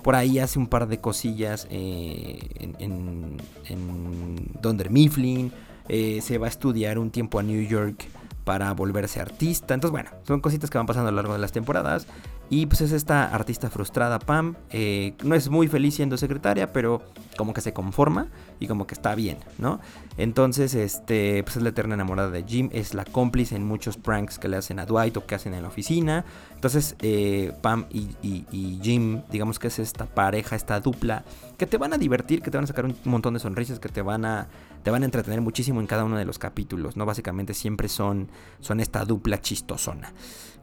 por 0.02 0.16
ahí 0.16 0.38
hace 0.38 0.58
un 0.58 0.66
par 0.66 0.88
de 0.88 0.98
cosillas 0.98 1.68
eh, 1.70 2.40
en, 2.58 2.74
en, 2.80 3.36
en 3.68 4.92
Mifflin, 4.92 5.52
eh, 5.88 6.20
se 6.22 6.38
va 6.38 6.46
a 6.46 6.50
estudiar 6.50 6.98
un 6.98 7.10
tiempo 7.10 7.38
a 7.38 7.42
New 7.42 7.62
York 7.66 8.06
para 8.44 8.72
volverse 8.72 9.20
artista. 9.20 9.74
Entonces, 9.74 9.92
bueno, 9.92 10.10
son 10.26 10.40
cositas 10.40 10.70
que 10.70 10.78
van 10.78 10.86
pasando 10.86 11.08
a 11.08 11.12
lo 11.12 11.16
largo 11.16 11.32
de 11.32 11.38
las 11.38 11.52
temporadas. 11.52 12.06
Y 12.50 12.66
pues 12.66 12.82
es 12.82 12.92
esta 12.92 13.24
artista 13.24 13.70
frustrada, 13.70 14.18
Pam. 14.18 14.56
Eh, 14.70 15.14
no 15.24 15.34
es 15.34 15.48
muy 15.48 15.68
feliz 15.68 15.94
siendo 15.94 16.18
secretaria, 16.18 16.70
pero 16.70 17.00
como 17.38 17.54
que 17.54 17.62
se 17.62 17.72
conforma 17.72 18.26
y 18.60 18.66
como 18.66 18.86
que 18.86 18.92
está 18.92 19.14
bien, 19.14 19.38
¿no? 19.56 19.80
Entonces, 20.18 20.74
este, 20.74 21.42
pues 21.44 21.56
es 21.56 21.62
la 21.62 21.70
eterna 21.70 21.94
enamorada 21.94 22.28
de 22.28 22.42
Jim. 22.42 22.68
Es 22.72 22.92
la 22.92 23.06
cómplice 23.06 23.56
en 23.56 23.64
muchos 23.64 23.96
pranks 23.96 24.38
que 24.38 24.48
le 24.48 24.58
hacen 24.58 24.80
a 24.80 24.84
Dwight 24.84 25.16
o 25.16 25.24
que 25.24 25.34
hacen 25.34 25.54
en 25.54 25.62
la 25.62 25.68
oficina. 25.68 26.26
Entonces, 26.54 26.94
eh, 27.00 27.52
Pam 27.62 27.86
y, 27.90 28.78
Jim, 28.82 29.22
digamos 29.30 29.58
que 29.58 29.68
es 29.68 29.78
esta 29.78 30.04
pareja, 30.04 30.54
esta 30.54 30.78
dupla, 30.80 31.24
que 31.56 31.66
te 31.66 31.78
van 31.78 31.94
a 31.94 31.96
divertir, 31.96 32.42
que 32.42 32.50
te 32.50 32.58
van 32.58 32.64
a 32.64 32.66
sacar 32.66 32.84
un 32.84 32.94
montón 33.04 33.32
de 33.32 33.40
sonrisas, 33.40 33.78
que 33.78 33.88
te 33.88 34.02
van 34.02 34.26
a, 34.26 34.48
te 34.82 34.90
van 34.90 35.02
a 35.02 35.04
entretener 35.04 35.40
muchísimo 35.40 35.80
en 35.80 35.86
cada 35.86 36.04
uno 36.04 36.16
de 36.16 36.24
los 36.24 36.38
capítulos, 36.38 36.96
¿no? 36.96 37.06
Básicamente 37.06 37.54
siempre 37.54 37.88
son, 37.88 38.28
son 38.60 38.80
esta 38.80 39.04
dupla 39.04 39.40
chistosona. 39.40 40.12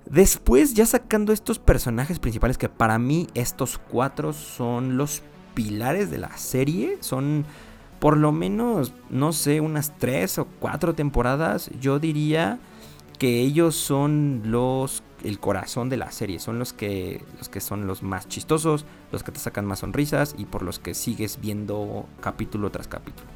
Después, 0.10 0.74
ya 0.74 0.86
sacando 0.86 1.34
estos 1.34 1.60
personajes 1.60 2.20
principales, 2.20 2.58
que 2.58 2.70
para 2.70 2.98
mí 3.00 3.28
estos 3.34 3.78
cuatro 3.78 4.34
son 4.34 4.98
los 4.98 5.22
pilares 5.54 6.10
de 6.10 6.18
la 6.18 6.36
serie, 6.38 6.98
son 7.02 7.46
por 8.00 8.18
lo 8.18 8.32
menos, 8.32 8.94
no 9.10 9.34
sé, 9.34 9.60
unas 9.60 9.98
tres 9.98 10.40
o 10.40 10.46
cuatro 10.60 10.96
temporadas, 10.96 11.70
yo 11.80 12.00
diría 12.00 12.60
que 13.20 13.42
ellos 13.42 13.76
son 13.76 14.42
los 14.46 15.04
el 15.24 15.38
corazón 15.38 15.90
de 15.90 15.98
la 15.98 16.12
serie, 16.12 16.40
son 16.40 16.60
los 16.60 16.72
que 16.72 17.26
los 17.38 17.50
que 17.50 17.60
son 17.60 17.88
los 17.88 18.02
más 18.02 18.30
chistosos, 18.30 18.86
los 19.12 19.24
que 19.24 19.34
te 19.34 19.40
sacan 19.40 19.66
más 19.66 19.80
sonrisas 19.80 20.34
y 20.38 20.46
por 20.46 20.64
los 20.64 20.80
que 20.80 20.94
sigues 20.94 21.40
viendo 21.42 22.08
capítulo 22.22 22.72
tras 22.72 22.88
capítulo. 22.88 23.28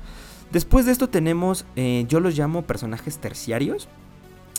Después 0.54 0.86
de 0.86 0.92
esto 0.92 1.10
tenemos, 1.10 1.66
eh, 1.76 2.06
yo 2.08 2.20
los 2.20 2.38
llamo 2.38 2.62
personajes 2.62 3.18
terciarios, 3.18 3.90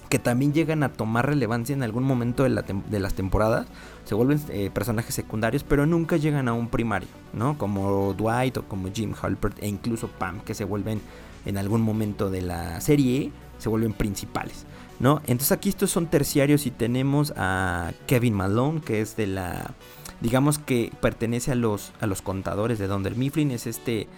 que 0.08 0.18
también 0.18 0.52
llegan 0.52 0.82
a 0.82 0.92
tomar 0.92 1.24
relevancia 1.26 1.72
en 1.72 1.84
algún 1.84 2.02
momento 2.02 2.42
de, 2.42 2.50
las 2.50 3.14
temporadas. 3.14 3.68
Se 4.04 4.16
vuelven 4.16 4.40
eh, 4.48 4.70
personajes 4.74 5.14
secundarios, 5.14 5.62
pero 5.62 5.86
nunca 5.86 6.16
llegan 6.16 6.48
a 6.48 6.52
un 6.52 6.68
primario, 6.68 7.08
¿no? 7.32 7.56
Como 7.58 8.12
Dwight 8.12 8.56
o 8.56 8.64
como 8.64 8.92
Jim 8.92 9.14
Halpert 9.20 9.62
e 9.62 9.68
incluso 9.68 10.08
Pam, 10.08 10.40
que 10.40 10.54
se 10.54 10.64
vuelven 10.64 11.00
en 11.46 11.58
algún 11.58 11.80
momento 11.80 12.28
de 12.28 12.42
la 12.42 12.80
serie, 12.80 13.30
se 13.58 13.68
vuelven 13.68 13.92
principales, 13.92 14.66
¿no? 14.98 15.22
Entonces 15.28 15.52
aquí 15.52 15.68
estos 15.68 15.92
son 15.92 16.08
terciarios 16.08 16.66
y 16.66 16.72
tenemos 16.72 17.32
a 17.36 17.92
Kevin 18.08 18.34
Malone, 18.34 18.80
que 18.80 19.00
es 19.00 19.16
de 19.16 19.28
la... 19.28 19.74
Digamos 20.20 20.58
que 20.58 20.92
pertenece 21.00 21.52
a 21.52 21.54
los, 21.54 21.92
a 22.00 22.08
los 22.08 22.20
contadores 22.20 22.80
de 22.80 22.88
Donder 22.88 23.14
Mifflin, 23.14 23.52
es 23.52 23.68
este 23.68 24.08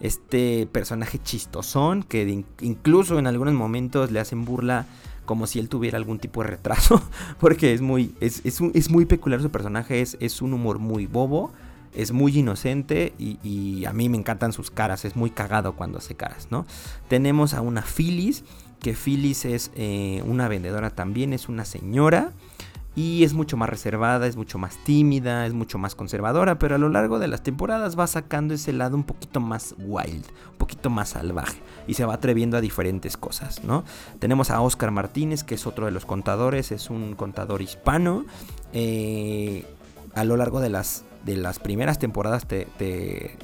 este 0.00 0.66
personaje 0.70 1.18
chistosón 1.18 2.02
que 2.02 2.44
incluso 2.60 3.18
en 3.18 3.26
algunos 3.26 3.54
momentos 3.54 4.10
le 4.10 4.20
hacen 4.20 4.44
burla 4.44 4.86
como 5.24 5.46
si 5.46 5.58
él 5.58 5.68
tuviera 5.68 5.96
algún 5.96 6.18
tipo 6.18 6.42
de 6.42 6.50
retraso, 6.50 7.02
porque 7.40 7.72
es 7.72 7.80
muy, 7.80 8.14
es, 8.20 8.42
es, 8.44 8.90
muy 8.90 9.06
peculiar 9.06 9.40
su 9.40 9.50
personaje, 9.50 10.00
es, 10.00 10.16
es, 10.20 10.42
un 10.42 10.52
humor 10.52 10.78
muy 10.78 11.06
bobo, 11.06 11.52
es 11.94 12.12
muy 12.12 12.36
inocente 12.38 13.14
y, 13.18 13.84
a 13.86 13.92
mí 13.92 14.08
me 14.08 14.18
encantan 14.18 14.52
sus 14.52 14.70
caras, 14.70 15.04
es 15.04 15.16
muy 15.16 15.30
cagado 15.30 15.74
cuando 15.74 15.98
hace 15.98 16.14
caras, 16.14 16.48
¿no? 16.50 16.66
Tenemos 17.08 17.54
a 17.54 17.60
una 17.60 17.82
Phyllis, 17.82 18.44
que 18.80 18.94
Phyllis 18.94 19.44
es 19.44 19.70
eh, 19.76 20.22
una 20.26 20.48
vendedora 20.48 20.90
también, 20.90 21.32
es 21.32 21.48
una 21.48 21.64
señora 21.64 22.32
y 22.96 23.24
es 23.24 23.34
mucho 23.34 23.56
más 23.56 23.68
reservada, 23.68 24.26
es 24.26 24.36
mucho 24.36 24.58
más 24.58 24.76
tímida, 24.84 25.46
es 25.46 25.52
mucho 25.52 25.78
más 25.78 25.94
conservadora, 25.94 26.58
pero 26.58 26.76
a 26.76 26.78
lo 26.78 26.88
largo 26.88 27.18
de 27.18 27.28
las 27.28 27.42
temporadas 27.42 27.98
va 27.98 28.06
sacando 28.06 28.54
ese 28.54 28.72
lado 28.72 28.96
un 28.96 29.02
poquito 29.02 29.40
más 29.40 29.74
wild, 29.78 30.24
un 30.52 30.58
poquito 30.58 30.90
más 30.90 31.10
salvaje 31.10 31.58
y 31.86 31.94
se 31.94 32.04
va 32.04 32.14
atreviendo 32.14 32.56
a 32.56 32.60
diferentes 32.60 33.16
cosas, 33.16 33.64
¿no? 33.64 33.84
Tenemos 34.20 34.50
a 34.50 34.60
Oscar 34.60 34.90
Martínez, 34.90 35.42
que 35.42 35.56
es 35.56 35.66
otro 35.66 35.86
de 35.86 35.92
los 35.92 36.06
contadores, 36.06 36.70
es 36.72 36.88
un 36.88 37.14
contador 37.14 37.62
hispano. 37.62 38.24
Eh, 38.72 39.64
a 40.14 40.24
lo 40.24 40.36
largo 40.36 40.60
de 40.60 40.68
las, 40.70 41.04
de 41.24 41.36
las 41.36 41.58
primeras 41.58 41.98
temporadas 41.98 42.46
te, 42.46 42.66
te, 42.78 43.36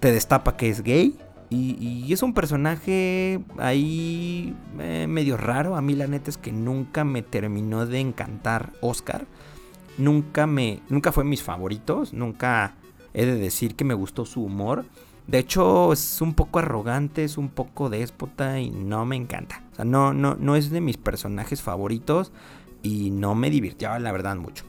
te 0.00 0.12
destapa 0.12 0.56
que 0.56 0.68
es 0.68 0.82
gay, 0.82 1.18
y, 1.50 2.12
es 2.12 2.22
un 2.22 2.32
personaje 2.32 3.40
ahí 3.58 4.54
eh, 4.78 5.06
medio 5.08 5.36
raro. 5.36 5.74
A 5.74 5.80
mí 5.82 5.94
la 5.94 6.06
neta 6.06 6.30
es 6.30 6.38
que 6.38 6.52
nunca 6.52 7.04
me 7.04 7.22
terminó 7.22 7.86
de 7.86 7.98
encantar 7.98 8.72
Oscar. 8.80 9.26
Nunca 9.98 10.46
me. 10.46 10.80
Nunca 10.88 11.10
fue 11.10 11.24
mis 11.24 11.42
favoritos. 11.42 12.12
Nunca 12.12 12.74
he 13.14 13.26
de 13.26 13.36
decir 13.36 13.74
que 13.74 13.84
me 13.84 13.94
gustó 13.94 14.24
su 14.24 14.44
humor. 14.44 14.84
De 15.26 15.38
hecho, 15.38 15.92
es 15.92 16.20
un 16.20 16.34
poco 16.34 16.60
arrogante, 16.60 17.24
es 17.24 17.36
un 17.36 17.48
poco 17.48 17.90
déspota 17.90 18.60
y 18.60 18.70
no 18.70 19.04
me 19.04 19.16
encanta. 19.16 19.62
O 19.72 19.74
sea, 19.76 19.84
no, 19.84 20.12
no, 20.14 20.36
no 20.36 20.54
es 20.54 20.70
de 20.70 20.80
mis 20.80 20.98
personajes 20.98 21.62
favoritos. 21.62 22.30
Y 22.82 23.10
no 23.10 23.34
me 23.34 23.50
divirtió, 23.50 23.98
la 23.98 24.12
verdad, 24.12 24.36
mucho. 24.36 24.64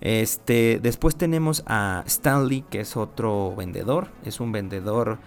Este. 0.00 0.80
Después 0.82 1.14
tenemos 1.14 1.62
a 1.68 2.02
Stanley, 2.04 2.64
que 2.68 2.80
es 2.80 2.96
otro 2.96 3.54
vendedor. 3.54 4.08
Es 4.24 4.40
un 4.40 4.50
vendedor 4.50 5.18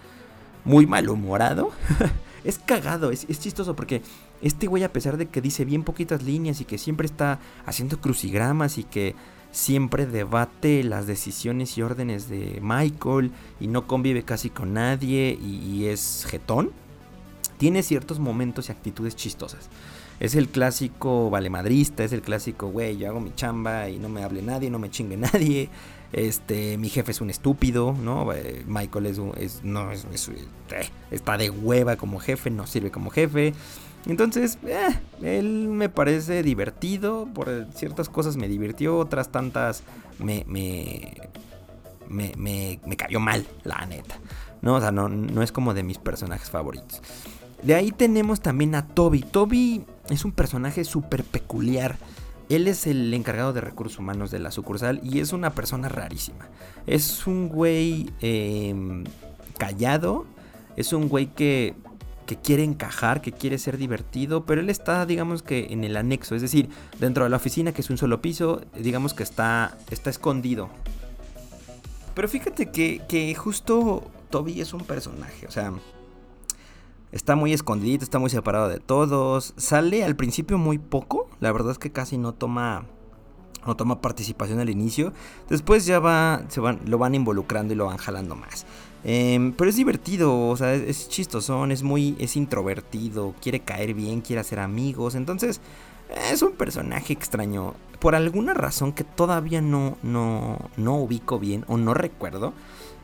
muy 0.64 0.86
malhumorado. 0.86 1.70
es 2.44 2.58
cagado, 2.58 3.10
es, 3.10 3.26
chistoso 3.38 3.76
porque 3.76 4.02
este 4.42 4.66
güey 4.66 4.82
a 4.82 4.92
pesar 4.92 5.16
de 5.16 5.26
que 5.26 5.40
dice 5.40 5.64
bien 5.64 5.82
poquitas 5.82 6.22
líneas 6.22 6.60
y 6.60 6.64
que 6.64 6.78
siempre 6.78 7.06
está 7.06 7.38
haciendo 7.66 8.00
crucigramas 8.00 8.78
y 8.78 8.84
que 8.84 9.14
siempre 9.52 10.06
debate 10.06 10.84
las 10.84 11.06
decisiones 11.06 11.76
y 11.76 11.82
órdenes 11.82 12.28
de 12.28 12.60
Michael 12.62 13.32
y 13.58 13.66
no 13.66 13.86
convive 13.86 14.22
casi 14.22 14.48
con 14.48 14.74
nadie 14.74 15.38
y, 15.42 15.86
es 15.86 16.24
jetón, 16.28 16.70
tiene 17.58 17.82
ciertos 17.82 18.18
momentos 18.20 18.68
y 18.68 18.72
actitudes 18.72 19.16
chistosas. 19.16 19.68
Es 20.20 20.34
el 20.34 20.48
clásico 20.48 21.30
valemadrista, 21.30 22.04
es 22.04 22.12
el 22.12 22.20
clásico, 22.20 22.68
güey, 22.68 22.98
yo 22.98 23.08
hago 23.08 23.20
mi 23.20 23.34
chamba 23.34 23.88
y 23.88 23.98
no 23.98 24.08
me 24.08 24.22
hable 24.22 24.42
nadie, 24.42 24.70
no 24.70 24.78
me 24.78 24.90
chingue 24.90 25.16
nadie. 25.16 25.68
Este, 26.12 26.76
mi 26.76 26.88
jefe 26.88 27.12
es 27.12 27.20
un 27.20 27.30
estúpido, 27.30 27.92
¿no? 27.92 28.32
Eh, 28.32 28.64
Michael 28.66 29.06
es, 29.06 29.18
no, 29.62 29.90
es, 29.92 30.28
eh, 30.28 30.90
está 31.10 31.38
de 31.38 31.50
hueva 31.50 31.96
como 31.96 32.18
jefe, 32.18 32.50
no 32.50 32.66
sirve 32.66 32.90
como 32.90 33.10
jefe. 33.10 33.54
Entonces, 34.06 34.58
eh, 34.66 34.98
él 35.22 35.68
me 35.68 35.88
parece 35.88 36.42
divertido, 36.42 37.28
por 37.32 37.66
ciertas 37.74 38.08
cosas 38.08 38.36
me 38.36 38.48
divirtió, 38.48 38.98
otras 38.98 39.30
tantas 39.30 39.84
me, 40.18 40.44
me, 40.48 41.16
me, 42.08 42.32
me, 42.84 42.96
cayó 42.96 43.20
mal, 43.20 43.46
la 43.62 43.86
neta. 43.86 44.16
No, 44.62 44.76
o 44.76 44.80
sea, 44.80 44.90
no, 44.90 45.08
no 45.08 45.42
es 45.42 45.52
como 45.52 45.74
de 45.74 45.82
mis 45.82 45.98
personajes 45.98 46.50
favoritos. 46.50 47.02
De 47.62 47.74
ahí 47.74 47.92
tenemos 47.92 48.40
también 48.40 48.74
a 48.74 48.86
Toby. 48.86 49.20
Toby 49.20 49.84
es 50.08 50.24
un 50.24 50.32
personaje 50.32 50.84
súper 50.84 51.24
peculiar. 51.24 51.98
Él 52.50 52.66
es 52.66 52.88
el 52.88 53.14
encargado 53.14 53.52
de 53.52 53.60
recursos 53.60 54.00
humanos 54.00 54.32
de 54.32 54.40
la 54.40 54.50
sucursal 54.50 55.00
y 55.04 55.20
es 55.20 55.32
una 55.32 55.54
persona 55.54 55.88
rarísima. 55.88 56.48
Es 56.84 57.28
un 57.28 57.48
güey 57.48 58.10
em, 58.20 59.04
callado, 59.56 60.26
es 60.76 60.92
un 60.92 61.08
güey 61.08 61.26
que, 61.28 61.76
que 62.26 62.34
quiere 62.34 62.64
encajar, 62.64 63.22
que 63.22 63.30
quiere 63.30 63.56
ser 63.56 63.78
divertido, 63.78 64.46
pero 64.46 64.60
él 64.60 64.68
está, 64.68 65.06
digamos 65.06 65.44
que 65.44 65.68
en 65.70 65.84
el 65.84 65.96
anexo, 65.96 66.34
es 66.34 66.42
decir, 66.42 66.68
dentro 66.98 67.22
de 67.22 67.30
la 67.30 67.36
oficina, 67.36 67.70
que 67.72 67.82
es 67.82 67.90
un 67.90 67.98
solo 67.98 68.20
piso, 68.20 68.62
digamos 68.76 69.14
que 69.14 69.22
está, 69.22 69.78
está 69.88 70.10
escondido. 70.10 70.70
Pero 72.16 72.28
fíjate 72.28 72.72
que, 72.72 73.00
que 73.08 73.32
justo 73.36 74.10
Toby 74.28 74.60
es 74.60 74.74
un 74.74 74.82
personaje, 74.82 75.46
o 75.46 75.52
sea, 75.52 75.72
Está 77.12 77.34
muy 77.34 77.52
escondidito, 77.52 78.04
está 78.04 78.18
muy 78.18 78.30
separado 78.30 78.68
de 78.68 78.78
todos. 78.78 79.54
Sale 79.56 80.04
al 80.04 80.16
principio 80.16 80.58
muy 80.58 80.78
poco. 80.78 81.28
La 81.40 81.50
verdad 81.52 81.72
es 81.72 81.78
que 81.78 81.90
casi 81.90 82.18
no 82.18 82.34
toma. 82.34 82.86
No 83.66 83.76
toma 83.76 84.00
participación 84.00 84.58
al 84.60 84.70
inicio. 84.70 85.12
Después 85.48 85.86
ya 85.86 85.98
va. 85.98 86.42
Se 86.48 86.60
van, 86.60 86.80
lo 86.86 86.98
van 86.98 87.14
involucrando 87.14 87.74
y 87.74 87.76
lo 87.76 87.86
van 87.86 87.98
jalando 87.98 88.36
más. 88.36 88.64
Em, 89.02 89.52
pero 89.52 89.70
es 89.70 89.76
divertido, 89.76 90.48
o 90.48 90.56
sea, 90.56 90.74
es, 90.74 90.82
es, 90.82 91.08
chistosón, 91.08 91.72
es 91.72 91.82
muy. 91.82 92.16
es 92.18 92.36
introvertido, 92.36 93.34
quiere 93.40 93.60
caer 93.60 93.94
bien, 93.94 94.20
quiere 94.20 94.40
hacer 94.40 94.60
amigos. 94.60 95.14
Entonces, 95.14 95.60
es 96.30 96.42
un 96.42 96.52
personaje 96.52 97.12
extraño. 97.12 97.74
Por 97.98 98.14
alguna 98.14 98.54
razón 98.54 98.92
que 98.92 99.04
todavía 99.04 99.60
no, 99.60 99.98
no, 100.02 100.58
no 100.76 100.96
ubico 100.96 101.38
bien 101.38 101.64
o 101.68 101.76
no 101.76 101.92
recuerdo. 101.92 102.54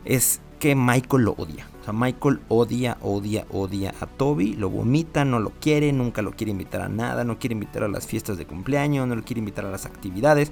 Es 0.07 0.39
que 0.59 0.73
Michael 0.73 1.25
lo 1.25 1.33
odia. 1.33 1.67
O 1.81 1.83
sea, 1.83 1.93
Michael 1.93 2.39
odia, 2.47 2.97
odia, 3.01 3.45
odia 3.51 3.93
a 3.99 4.05
Toby, 4.05 4.53
lo 4.53 4.69
vomita, 4.69 5.25
no 5.25 5.39
lo 5.39 5.51
quiere, 5.51 5.91
nunca 5.91 6.21
lo 6.21 6.31
quiere 6.31 6.51
invitar 6.51 6.81
a 6.81 6.87
nada, 6.87 7.25
no 7.25 7.37
quiere 7.39 7.53
invitar 7.53 7.83
a 7.83 7.89
las 7.89 8.07
fiestas 8.07 8.37
de 8.37 8.45
cumpleaños, 8.45 9.05
no 9.05 9.15
lo 9.15 9.23
quiere 9.23 9.39
invitar 9.39 9.65
a 9.65 9.69
las 9.69 9.85
actividades. 9.85 10.51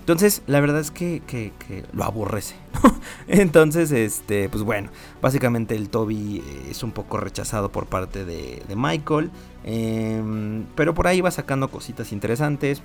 Entonces, 0.00 0.42
la 0.46 0.60
verdad 0.60 0.80
es 0.80 0.90
que, 0.90 1.22
que, 1.26 1.52
lo 1.92 2.02
aborrece. 2.02 2.56
Entonces, 3.28 3.92
este, 3.92 4.48
pues 4.48 4.64
bueno, 4.64 4.90
básicamente 5.22 5.76
el 5.76 5.90
Toby 5.90 6.38
eh, 6.38 6.68
es 6.70 6.82
un 6.82 6.90
poco 6.90 7.18
rechazado 7.18 7.70
por 7.70 7.86
parte 7.86 8.24
de, 8.24 8.62
Michael. 8.74 9.30
Em, 9.64 10.64
pero 10.74 10.94
por 10.94 11.06
ahí 11.06 11.20
va 11.20 11.30
sacando 11.30 11.70
cositas 11.70 12.10
interesantes. 12.10 12.82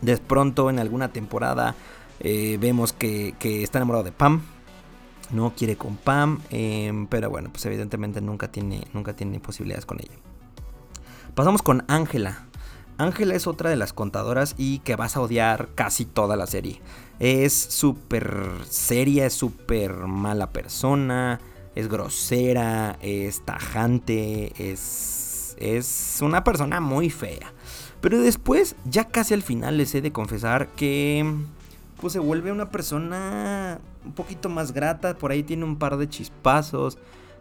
De 0.00 0.16
pronto, 0.16 0.70
en 0.70 0.80
alguna 0.80 1.12
temporada, 1.12 1.76
eh, 2.18 2.56
vemos 2.60 2.92
que, 2.92 3.34
que 3.38 3.62
está 3.62 3.78
enamorado 3.78 4.02
de 4.02 4.12
Pam 4.12 4.42
no 5.30 5.54
quiere 5.56 5.76
con 5.76 5.96
Pam, 5.96 6.40
em, 6.50 7.06
pero 7.06 7.30
bueno, 7.30 7.50
pues 7.50 7.64
evidentemente 7.66 8.20
nunca 8.20 8.50
tiene, 8.50 8.86
nunca 8.92 9.14
tiene 9.14 9.40
posibilidades 9.40 9.86
con 9.86 9.98
ella. 10.00 10.14
Pasamos 11.34 11.62
con 11.62 11.84
Ángela. 11.88 12.46
Ángela 12.98 13.34
es 13.34 13.46
otra 13.46 13.68
de 13.68 13.76
las 13.76 13.92
contadoras 13.92 14.54
y 14.56 14.78
que 14.78 14.96
vas 14.96 15.16
a 15.16 15.20
odiar 15.20 15.68
casi 15.74 16.06
toda 16.06 16.36
la 16.36 16.46
serie. 16.46 16.80
Es 17.18 17.54
súper 17.54 18.48
seria, 18.68 19.26
es 19.26 19.34
súper 19.34 19.92
mala 19.92 20.50
persona, 20.50 21.40
es 21.74 21.88
grosera, 21.88 22.96
es 23.02 23.44
tajante, 23.44 24.52
es, 24.72 25.56
es 25.58 26.18
una 26.22 26.42
persona 26.42 26.80
muy 26.80 27.10
fea. 27.10 27.52
Pero 28.00 28.20
después, 28.20 28.76
ya 28.86 29.04
casi 29.04 29.34
al 29.34 29.42
final, 29.42 29.76
les 29.76 29.94
he 29.94 30.00
de 30.00 30.12
confesar 30.12 30.68
que 30.68 31.34
pues 32.00 32.12
se 32.12 32.18
vuelve 32.18 32.52
una 32.52 32.70
persona 32.70 33.78
un 34.04 34.12
poquito 34.12 34.48
más 34.48 34.72
grata, 34.72 35.16
por 35.16 35.30
ahí 35.30 35.42
tiene 35.42 35.64
un 35.64 35.76
par 35.76 35.96
de 35.96 36.08
chispazos, 36.08 36.98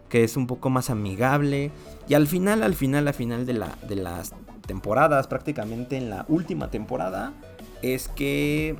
que 0.09 0.24
es 0.24 0.38
un 0.38 0.47
poco 0.47 0.69
más 0.69 0.89
amigable. 0.89 1.71
Y 2.07 2.13
al 2.13 2.27
final, 2.27 2.63
al 2.63 2.75
final, 2.75 3.07
al 3.07 3.13
final 3.13 3.45
de, 3.45 3.53
la, 3.53 3.77
de 3.88 3.95
las 3.95 4.33
temporadas, 4.65 5.27
prácticamente 5.27 5.97
en 5.97 6.09
la 6.09 6.25
última 6.27 6.69
temporada, 6.69 7.33
es 7.81 8.07
que 8.07 8.75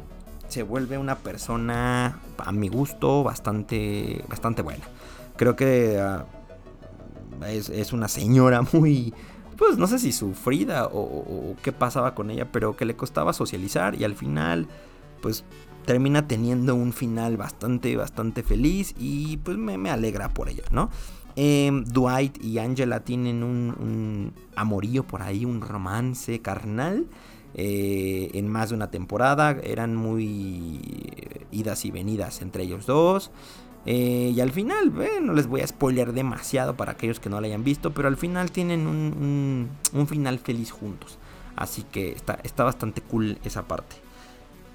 se 0.48 0.64
vuelve 0.64 0.98
una 0.98 1.18
persona, 1.18 2.20
a 2.38 2.52
mi 2.52 2.70
gusto, 2.70 3.24
bastante, 3.24 4.24
bastante 4.30 4.62
buena. 4.62 4.86
Creo 5.36 5.56
que 5.56 6.00
ah, 6.00 6.26
es, 7.48 7.70
es, 7.70 7.94
una 7.94 8.08
señora 8.08 8.62
muy, 8.74 9.14
pues 9.58 9.78
no 9.78 9.88
sé 9.88 10.00
si 10.00 10.12
sufrida 10.12 10.86
o, 10.88 11.00
o, 11.00 11.56
qué 11.62 11.72
pasaba 11.72 12.16
con 12.16 12.30
ella, 12.30 12.52
pero 12.52 12.76
que 12.76 12.86
le 12.86 12.96
costaba 12.96 13.34
socializar 13.34 13.96
y 13.96 14.04
al 14.04 14.16
final, 14.16 14.68
pues 15.22 15.44
termina 15.86 16.28
teniendo 16.28 16.76
un 16.76 16.94
final 16.94 17.38
bastante, 17.38 17.96
bastante 17.96 18.44
feliz 18.44 18.94
y 18.98 19.38
pues 19.38 19.58
me, 19.58 19.90
alegra 19.90 20.30
por 20.30 20.50
ella, 20.50 20.64
¿no? 20.72 20.90
Em, 21.36 21.84
Dwight 21.86 22.44
y 22.44 22.60
Angela 22.60 23.02
tienen 23.02 23.44
un, 23.44 24.34
amorío 24.56 25.04
por 25.04 25.22
ahí, 25.22 25.46
un 25.46 25.62
romance 25.62 26.40
carnal. 26.40 27.06
Eh, 27.58 28.32
en 28.34 28.50
más 28.50 28.70
de 28.70 28.76
una 28.76 28.92
temporada 28.92 29.52
eran 29.64 29.96
muy 29.96 30.82
idas 31.52 31.86
y 31.86 31.92
venidas 31.92 32.42
entre 32.42 32.64
ellos 32.64 32.86
dos. 32.86 33.32
Eh, 33.86 34.34
y 34.36 34.40
al 34.42 34.52
final, 34.52 34.92
no 35.22 35.34
les 35.34 35.48
voy 35.48 35.62
a 35.62 35.68
spoiler 35.68 36.12
demasiado 36.12 36.76
para 36.76 36.94
aquellos 36.94 37.20
que 37.20 37.30
no 37.30 37.40
la 37.40 37.48
hayan 37.48 37.64
visto, 37.64 37.94
pero 37.94 38.08
al 38.08 38.18
final 38.18 38.52
tienen 38.52 38.88
un, 38.88 39.70
un 39.94 40.08
final 40.08 40.40
feliz 40.40 40.72
juntos. 40.72 41.20
Así 41.56 41.84
que 41.84 42.12
está, 42.12 42.40
está 42.44 42.64
bastante 42.64 43.02
cool 43.02 43.38
esa 43.44 43.68
parte. 43.68 44.05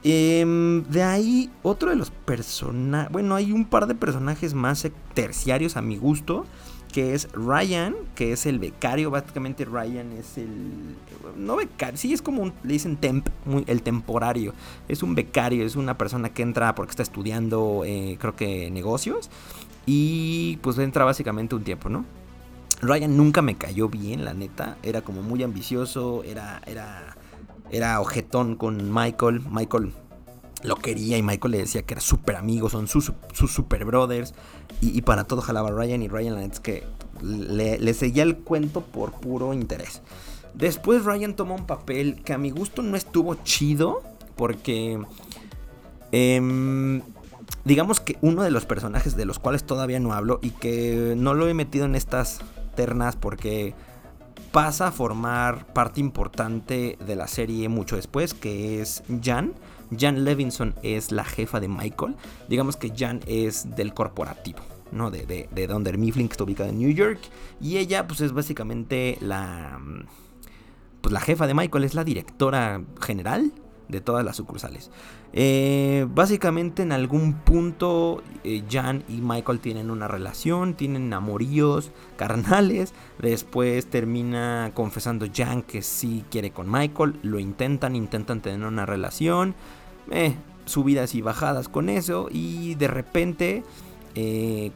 Em, 0.02 0.82
de 0.84 1.02
ahí, 1.02 1.50
otro 1.62 1.90
de 1.90 1.96
los 1.96 2.10
personajes. 2.10 3.12
Bueno, 3.12 3.34
hay 3.34 3.52
un 3.52 3.66
par 3.66 3.86
de 3.86 3.94
personajes 3.94 4.54
más 4.54 4.88
terciarios 5.14 5.76
a 5.76 5.82
mi 5.82 5.96
gusto. 5.96 6.46
Que 6.90 7.14
es 7.14 7.28
Ryan, 7.32 7.94
que 8.16 8.32
es 8.32 8.46
el 8.46 8.58
becario. 8.58 9.12
Básicamente, 9.12 9.64
Ryan 9.64 10.10
es 10.12 10.36
el. 10.38 10.96
No 11.36 11.54
becario, 11.54 11.96
sí, 11.96 12.12
es 12.12 12.20
como 12.20 12.42
un. 12.42 12.52
Le 12.64 12.72
dicen 12.72 12.96
temp, 12.96 13.28
el 13.66 13.82
temporario. 13.82 14.54
Es 14.88 15.04
un 15.04 15.14
becario, 15.14 15.64
es 15.64 15.76
una 15.76 15.96
persona 15.96 16.30
que 16.30 16.42
entra 16.42 16.74
porque 16.74 16.90
está 16.90 17.04
estudiando, 17.04 17.82
eh, 17.86 18.16
creo 18.20 18.34
que 18.34 18.72
negocios. 18.72 19.30
Y 19.86 20.58
pues 20.62 20.78
entra 20.78 21.04
básicamente 21.04 21.54
un 21.54 21.62
tiempo, 21.62 21.88
¿no? 21.88 22.04
Ryan 22.82 23.16
nunca 23.16 23.40
me 23.40 23.54
cayó 23.54 23.88
bien, 23.88 24.24
la 24.24 24.34
neta. 24.34 24.76
Era 24.82 25.02
como 25.02 25.22
muy 25.22 25.44
ambicioso, 25.44 26.24
era. 26.24 26.60
era 26.66 27.16
era 27.70 28.00
ojetón 28.00 28.56
con 28.56 28.92
Michael. 28.92 29.42
Michael 29.50 29.92
lo 30.62 30.76
quería 30.76 31.16
y 31.16 31.22
Michael 31.22 31.52
le 31.52 31.58
decía 31.58 31.82
que 31.82 31.94
era 31.94 32.00
súper 32.00 32.36
amigo, 32.36 32.68
son 32.68 32.86
sus, 32.86 33.12
super 33.32 33.84
brothers. 33.84 34.34
Y, 34.80 35.02
para 35.02 35.24
todo 35.24 35.40
jalaba 35.40 35.70
Ryan 35.70 36.02
y 36.02 36.08
Ryan 36.08 36.38
es 36.38 36.60
que 36.60 36.84
le, 37.22 37.94
seguía 37.94 38.22
el 38.22 38.38
cuento 38.38 38.82
por 38.82 39.12
puro 39.12 39.54
interés. 39.54 40.02
Después 40.54 41.04
Ryan 41.04 41.34
toma 41.34 41.54
un 41.54 41.66
papel 41.66 42.22
que 42.24 42.32
a 42.32 42.38
mi 42.38 42.50
gusto 42.50 42.82
no 42.82 42.96
estuvo 42.96 43.34
chido 43.36 44.02
porque... 44.36 45.00
Em, 46.12 47.02
digamos 47.64 48.00
que 48.00 48.18
uno 48.20 48.42
de 48.42 48.50
los 48.50 48.66
personajes 48.66 49.16
de 49.16 49.24
los 49.24 49.38
cuales 49.38 49.64
todavía 49.64 50.00
no 50.00 50.12
hablo 50.12 50.40
y 50.42 50.50
que 50.50 51.14
no 51.16 51.34
lo 51.34 51.46
he 51.46 51.54
metido 51.54 51.84
en 51.84 51.94
estas 51.94 52.40
ternas 52.74 53.16
porque 53.16 53.74
pasa 54.52 54.88
a 54.88 54.92
formar 54.92 55.66
parte 55.72 56.00
importante 56.00 56.98
de 57.04 57.16
la 57.16 57.28
serie 57.28 57.68
mucho 57.68 57.96
después, 57.96 58.34
que 58.34 58.80
es 58.80 59.02
Jan. 59.22 59.54
Jan 59.96 60.24
Levinson 60.24 60.74
es 60.82 61.12
la 61.12 61.24
jefa 61.24 61.60
de 61.60 61.68
Michael. 61.68 62.16
Digamos 62.48 62.76
que 62.76 62.92
Jan 62.96 63.20
es 63.26 63.76
del 63.76 63.94
corporativo, 63.94 64.60
¿no? 64.92 65.10
De, 65.10 65.26
de, 65.26 65.48
de 65.50 65.66
Dunder 65.66 65.98
Mifflin, 65.98 66.28
que 66.28 66.32
está 66.32 66.44
ubicada 66.44 66.70
en 66.70 66.78
New 66.78 66.90
York. 66.90 67.20
Y 67.60 67.78
ella, 67.78 68.06
pues, 68.06 68.20
es 68.20 68.32
básicamente 68.32 69.18
la. 69.20 69.80
Pues 71.00 71.12
la 71.12 71.20
jefa 71.20 71.46
de 71.46 71.54
Michael, 71.54 71.84
es 71.84 71.94
la 71.94 72.04
directora 72.04 72.82
general 73.00 73.52
de 73.90 74.00
todas 74.00 74.24
las 74.24 74.36
sucursales. 74.36 74.90
Eh, 75.32 76.06
básicamente 76.10 76.82
en 76.82 76.92
algún 76.92 77.34
punto 77.34 78.22
eh, 78.42 78.64
Jan 78.68 79.04
y 79.08 79.20
Michael 79.20 79.60
tienen 79.60 79.90
una 79.90 80.08
relación, 80.08 80.74
tienen 80.74 81.12
amoríos 81.12 81.92
carnales. 82.16 82.94
Después 83.18 83.86
termina 83.86 84.72
confesando 84.74 85.26
Jan 85.32 85.62
que 85.62 85.82
sí 85.82 86.24
quiere 86.30 86.50
con 86.50 86.70
Michael. 86.70 87.18
Lo 87.22 87.38
intentan, 87.38 87.96
intentan 87.96 88.40
tener 88.40 88.66
una 88.66 88.86
relación. 88.86 89.54
Eh, 90.10 90.34
subidas 90.64 91.14
y 91.14 91.22
bajadas 91.22 91.68
con 91.68 91.88
eso. 91.88 92.28
Y 92.30 92.74
de 92.76 92.88
repente 92.88 93.64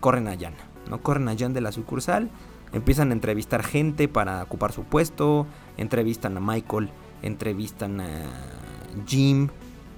corren 0.00 0.28
a 0.28 0.38
Jan. 0.38 0.54
¿no? 0.88 1.00
Corren 1.02 1.28
a 1.28 1.36
Jan 1.36 1.52
de 1.52 1.60
la 1.60 1.72
sucursal. 1.72 2.30
Empiezan 2.72 3.10
a 3.10 3.12
entrevistar 3.12 3.62
gente 3.62 4.08
para 4.08 4.42
ocupar 4.42 4.72
su 4.72 4.84
puesto. 4.84 5.46
Entrevistan 5.76 6.36
a 6.36 6.40
Michael. 6.40 6.90
Entrevistan 7.22 8.00
a 8.00 8.24
Jim. 9.06 9.48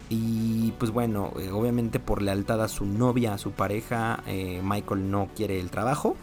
Y 0.09 0.73
pues 0.79 0.93
bueno, 0.93 1.33
eh, 1.39 1.51
obviamente 1.51 1.99
por 1.99 2.23
lealtad 2.23 2.63
a 2.63 2.69
su 2.69 2.87
novia, 2.87 3.35
a 3.35 3.39
su 3.39 3.51
pareja, 3.51 4.23
eh, 4.27 4.61
Michael 4.63 5.11
no 5.11 5.29
quiere 5.35 5.59
el 5.59 5.71
trabajo. 5.71 6.17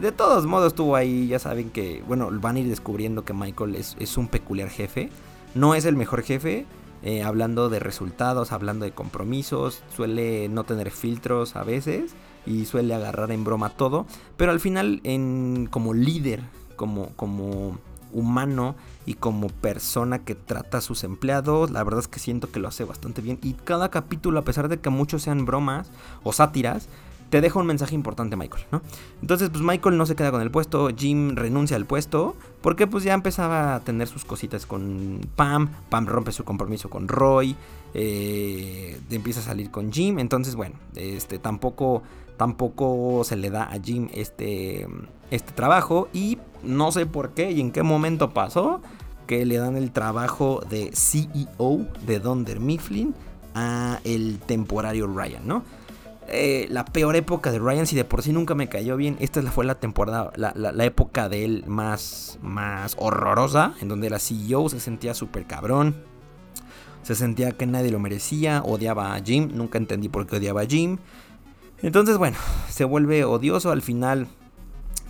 De 0.00 0.12
todos 0.12 0.46
modos 0.46 0.68
estuvo 0.68 0.94
ahí, 0.94 1.26
ya 1.26 1.38
saben 1.38 1.70
que, 1.70 2.02
bueno, 2.06 2.28
van 2.30 2.56
a 2.56 2.60
ir 2.60 2.68
descubriendo 2.68 3.24
que 3.24 3.32
Michael 3.32 3.76
es, 3.76 4.16
un 4.16 4.28
peculiar 4.28 4.68
jefe. 4.68 5.10
No 5.54 5.74
es 5.74 5.86
el 5.86 5.96
mejor 5.96 6.22
jefe, 6.22 6.66
eh, 7.02 7.22
hablando 7.22 7.70
de 7.70 7.78
resultados, 7.78 8.52
hablando 8.52 8.84
de 8.84 8.92
compromisos, 8.92 9.82
suele 9.94 10.50
no 10.50 10.64
tener 10.64 10.90
filtros 10.90 11.56
a 11.56 11.64
veces 11.64 12.14
y 12.44 12.66
suele 12.66 12.94
agarrar 12.94 13.32
en 13.32 13.44
broma 13.44 13.70
todo. 13.70 14.06
Pero 14.36 14.52
al 14.52 14.60
final, 14.60 15.00
en, 15.02 15.66
como 15.70 15.94
líder, 15.94 16.42
como, 16.76 17.08
como 17.16 17.78
humano 18.16 18.74
y 19.04 19.14
como 19.14 19.48
persona 19.48 20.24
que 20.24 20.34
trata 20.34 20.78
a 20.78 20.80
sus 20.80 21.04
empleados, 21.04 21.70
la 21.70 21.84
verdad 21.84 22.00
es 22.00 22.08
que 22.08 22.18
siento 22.18 22.50
que 22.50 22.58
lo 22.58 22.68
hace 22.68 22.84
bastante 22.84 23.22
bien. 23.22 23.38
Y 23.42 23.52
cada 23.52 23.90
capítulo, 23.90 24.38
a 24.40 24.44
pesar 24.44 24.68
de 24.68 24.78
que 24.78 24.90
muchos 24.90 25.22
sean 25.22 25.44
bromas 25.44 25.88
o 26.24 26.32
sátiras, 26.32 26.88
te 27.30 27.40
deja 27.40 27.58
un 27.58 27.66
mensaje 27.66 27.94
importante 27.94 28.36
Michael, 28.36 28.64
¿no? 28.70 28.82
Entonces, 29.20 29.50
pues 29.50 29.62
Michael 29.62 29.96
no 29.96 30.06
se 30.06 30.14
queda 30.14 30.30
con 30.30 30.42
el 30.42 30.50
puesto, 30.50 30.88
Jim 30.96 31.34
renuncia 31.34 31.76
al 31.76 31.84
puesto, 31.84 32.36
porque 32.62 32.86
pues 32.86 33.04
ya 33.04 33.14
empezaba 33.14 33.74
a 33.74 33.80
tener 33.80 34.08
sus 34.08 34.24
cositas 34.24 34.66
con 34.66 35.20
Pam, 35.34 35.70
Pam 35.88 36.06
rompe 36.06 36.32
su 36.32 36.44
compromiso 36.44 36.88
con 36.88 37.08
Roy, 37.08 37.56
eh, 37.94 39.00
empieza 39.10 39.40
a 39.40 39.42
salir 39.42 39.70
con 39.70 39.92
Jim, 39.92 40.18
entonces 40.18 40.54
bueno, 40.54 40.76
este 40.94 41.38
tampoco, 41.38 42.02
tampoco 42.36 43.22
se 43.24 43.36
le 43.36 43.50
da 43.50 43.64
a 43.64 43.80
Jim 43.80 44.08
este, 44.12 44.86
este 45.30 45.52
trabajo 45.52 46.08
y 46.12 46.38
no 46.66 46.92
sé 46.92 47.06
por 47.06 47.30
qué 47.30 47.50
y 47.50 47.60
en 47.60 47.72
qué 47.72 47.82
momento 47.82 48.30
pasó 48.30 48.80
que 49.26 49.44
le 49.44 49.56
dan 49.56 49.76
el 49.76 49.90
trabajo 49.90 50.62
de 50.68 50.90
CEO 50.92 51.86
de 52.06 52.20
Donder 52.20 52.60
Mifflin 52.60 53.14
a 53.54 54.00
el 54.04 54.38
temporario 54.38 55.06
Ryan, 55.06 55.46
¿no? 55.46 55.62
Eh, 56.28 56.66
la 56.70 56.84
peor 56.84 57.14
época 57.14 57.52
de 57.52 57.60
Ryan, 57.60 57.86
si 57.86 57.94
de 57.94 58.04
por 58.04 58.22
sí 58.22 58.32
nunca 58.32 58.54
me 58.54 58.68
cayó 58.68 58.96
bien, 58.96 59.16
esta 59.20 59.40
fue 59.42 59.64
la 59.64 59.76
temporada, 59.76 60.32
la, 60.36 60.84
época 60.84 61.28
de 61.28 61.44
él 61.44 61.64
más, 61.68 62.38
más 62.42 62.96
horrorosa, 62.98 63.74
en 63.80 63.88
donde 63.88 64.08
era 64.08 64.18
CEO, 64.18 64.68
se 64.68 64.80
sentía 64.80 65.14
súper 65.14 65.46
cabrón, 65.46 65.94
se 67.02 67.14
sentía 67.14 67.52
que 67.52 67.66
nadie 67.66 67.92
lo 67.92 68.00
merecía, 68.00 68.62
odiaba 68.64 69.14
a 69.14 69.20
Jim, 69.20 69.50
nunca 69.54 69.78
entendí 69.78 70.08
por 70.08 70.26
qué 70.26 70.36
odiaba 70.36 70.62
a 70.62 70.66
Jim. 70.66 70.98
Entonces, 71.80 72.18
bueno, 72.18 72.36
se 72.68 72.84
vuelve 72.84 73.24
odioso, 73.24 73.70
al 73.70 73.82
final 73.82 74.26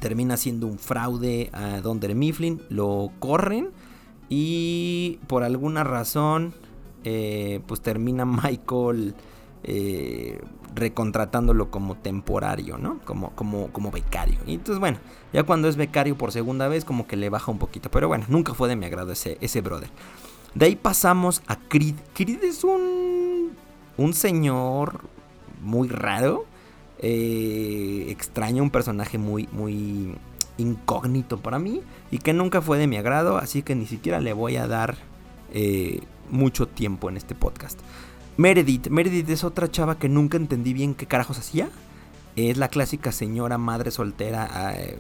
termina 0.01 0.37
siendo 0.37 0.67
un 0.67 0.79
fraude 0.79 1.51
a 1.53 1.81
Donder 1.81 2.15
Mifflin, 2.15 2.63
lo 2.69 3.11
corren 3.19 3.71
y 4.29 5.19
por 5.27 5.43
alguna 5.43 5.85
razón 5.85 6.55
eh, 7.05 7.61
pues 7.67 7.81
termina 7.81 8.25
Michael 8.25 9.15
eh, 9.63 10.41
recontratándolo 10.75 11.71
como 11.71 11.97
temporario, 11.97 12.79
¿no? 12.79 13.01
Como, 13.05 13.31
como, 13.31 13.69
como 13.73 13.91
becario. 13.91 14.39
Y 14.47 14.55
entonces, 14.55 14.79
bueno, 14.79 14.99
ya 15.33 15.43
cuando 15.45 15.69
es 15.69 15.77
becario 15.77 16.17
por 16.17 16.33
segunda 16.33 16.69
vez, 16.69 16.85
como 16.85 17.07
que 17.07 17.17
le 17.17 17.31
baja 17.31 17.51
un 17.51 17.59
poquito. 17.59 17.91
Pero 17.91 18.09
bueno, 18.09 18.25
nunca 18.29 18.55
fue 18.55 18.69
de 18.69 18.77
mi 18.77 18.87
agrado 18.87 19.13
ese, 19.13 19.39
ese 19.41 19.61
brother. 19.61 19.89
De 20.55 20.67
ahí 20.67 20.77
pasamos 20.77 21.43
a 21.47 21.57
Creed. 21.57 21.97
Creed 22.15 22.45
es 22.45 22.63
un, 22.65 23.53
un 23.97 24.15
señor 24.15 25.01
muy 25.63 25.89
raro. 25.89 26.45
Eh, 27.09 28.07
extraño, 28.11 28.65
un 28.65 28.71
personaje 28.71 29.17
muy, 29.17 29.49
muy 29.53 30.13
incógnito 30.59 31.39
para 31.39 31.61
mí. 31.61 31.81
Y 32.11 32.19
que 32.19 32.33
nunca 32.33 32.61
fue 32.61 32.79
de 32.79 32.89
mi 32.89 32.97
agrado. 32.97 33.39
Así 33.39 33.63
que 33.63 33.77
ni 33.77 33.87
siquiera 33.87 34.21
le 34.21 34.33
voy 34.33 34.57
a 34.57 34.67
dar 34.67 34.97
eh, 35.55 36.01
mucho 36.31 36.67
tiempo 36.67 37.09
en 37.09 37.17
este 37.17 37.37
podcast. 37.37 37.79
Meredith. 38.37 38.89
Meredith 38.89 39.31
es 39.31 39.45
otra 39.45 39.71
chava 39.71 40.01
que 40.01 40.09
nunca 40.09 40.37
entendí 40.37 40.73
bien 40.73 40.97
qué 40.97 41.07
carajos 41.07 41.39
hacía. 41.39 41.69
Es 42.35 42.57
la 42.57 42.69
clásica 42.69 43.13
señora 43.13 43.57
madre 43.57 43.93
soltera, 43.93 44.75
eh, 44.77 44.99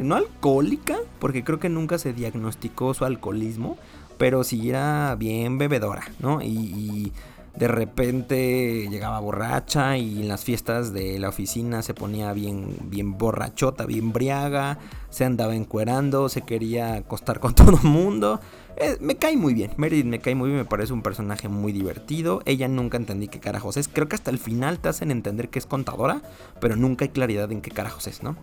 no 0.00 0.16
alcohólica, 0.16 0.96
porque 1.20 1.44
creo 1.44 1.60
que 1.60 1.68
nunca 1.68 1.98
se 1.98 2.14
diagnosticó 2.14 2.92
su 2.94 3.04
alcoholismo, 3.04 3.76
pero 4.18 4.42
sí 4.42 4.70
era 4.70 5.14
bien 5.16 5.58
bebedora, 5.58 6.02
¿no? 6.18 6.42
y 6.42 7.12
de 7.56 7.68
repente 7.68 8.88
llegaba 8.90 9.20
borracha 9.20 9.98
y 9.98 10.22
en 10.22 10.28
las 10.28 10.42
fiestas 10.42 10.92
de 10.92 11.18
la 11.18 11.28
oficina 11.28 11.82
se 11.82 11.92
ponía 11.92 12.32
bien, 12.32 12.76
bien 12.84 13.18
borrachota, 13.18 13.84
bien 13.84 14.12
briaga, 14.12 14.78
se 15.10 15.24
andaba 15.24 15.54
encuerando, 15.54 16.28
se 16.28 16.42
quería 16.42 16.94
acostar 16.94 17.40
con 17.40 17.54
todo 17.54 17.76
el 17.76 17.82
mundo. 17.82 18.40
Eh, 18.78 18.96
me 19.00 19.16
cae 19.16 19.36
muy 19.36 19.52
bien, 19.52 19.70
Meredith 19.76 20.06
me 20.06 20.18
cae 20.18 20.34
muy 20.34 20.48
bien, 20.48 20.60
me 20.60 20.64
parece 20.64 20.94
un 20.94 21.02
personaje 21.02 21.48
muy 21.48 21.72
divertido. 21.72 22.40
Ella 22.46 22.68
nunca 22.68 22.96
entendí 22.96 23.28
qué 23.28 23.38
carajos 23.38 23.76
es. 23.76 23.88
Creo 23.88 24.08
que 24.08 24.16
hasta 24.16 24.30
el 24.30 24.38
final 24.38 24.78
te 24.78 24.88
hacen 24.88 25.10
entender 25.10 25.50
que 25.50 25.58
es 25.58 25.66
contadora, 25.66 26.22
pero 26.58 26.74
nunca 26.76 27.04
hay 27.04 27.10
claridad 27.10 27.52
en 27.52 27.60
qué 27.60 27.70
carajos 27.70 28.06
es, 28.06 28.22
¿no? 28.22 28.36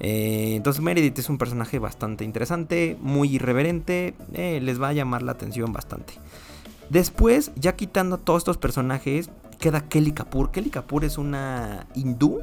Eh, 0.00 0.54
entonces 0.56 0.82
Meredith 0.82 1.18
es 1.18 1.28
un 1.28 1.38
personaje 1.38 1.78
bastante 1.78 2.24
interesante, 2.24 2.96
muy 3.00 3.34
irreverente, 3.34 4.14
eh, 4.34 4.60
les 4.62 4.80
va 4.80 4.88
a 4.88 4.92
llamar 4.92 5.22
la 5.22 5.32
atención 5.32 5.72
bastante. 5.72 6.14
Después, 6.90 7.52
ya 7.54 7.76
quitando 7.76 8.18
todos 8.18 8.40
estos 8.40 8.58
personajes, 8.58 9.30
queda 9.60 9.88
Kelly 9.88 10.10
Kapoor. 10.10 10.50
Kelly 10.50 10.70
Kapoor 10.70 11.04
es 11.04 11.18
una 11.18 11.86
hindú. 11.94 12.40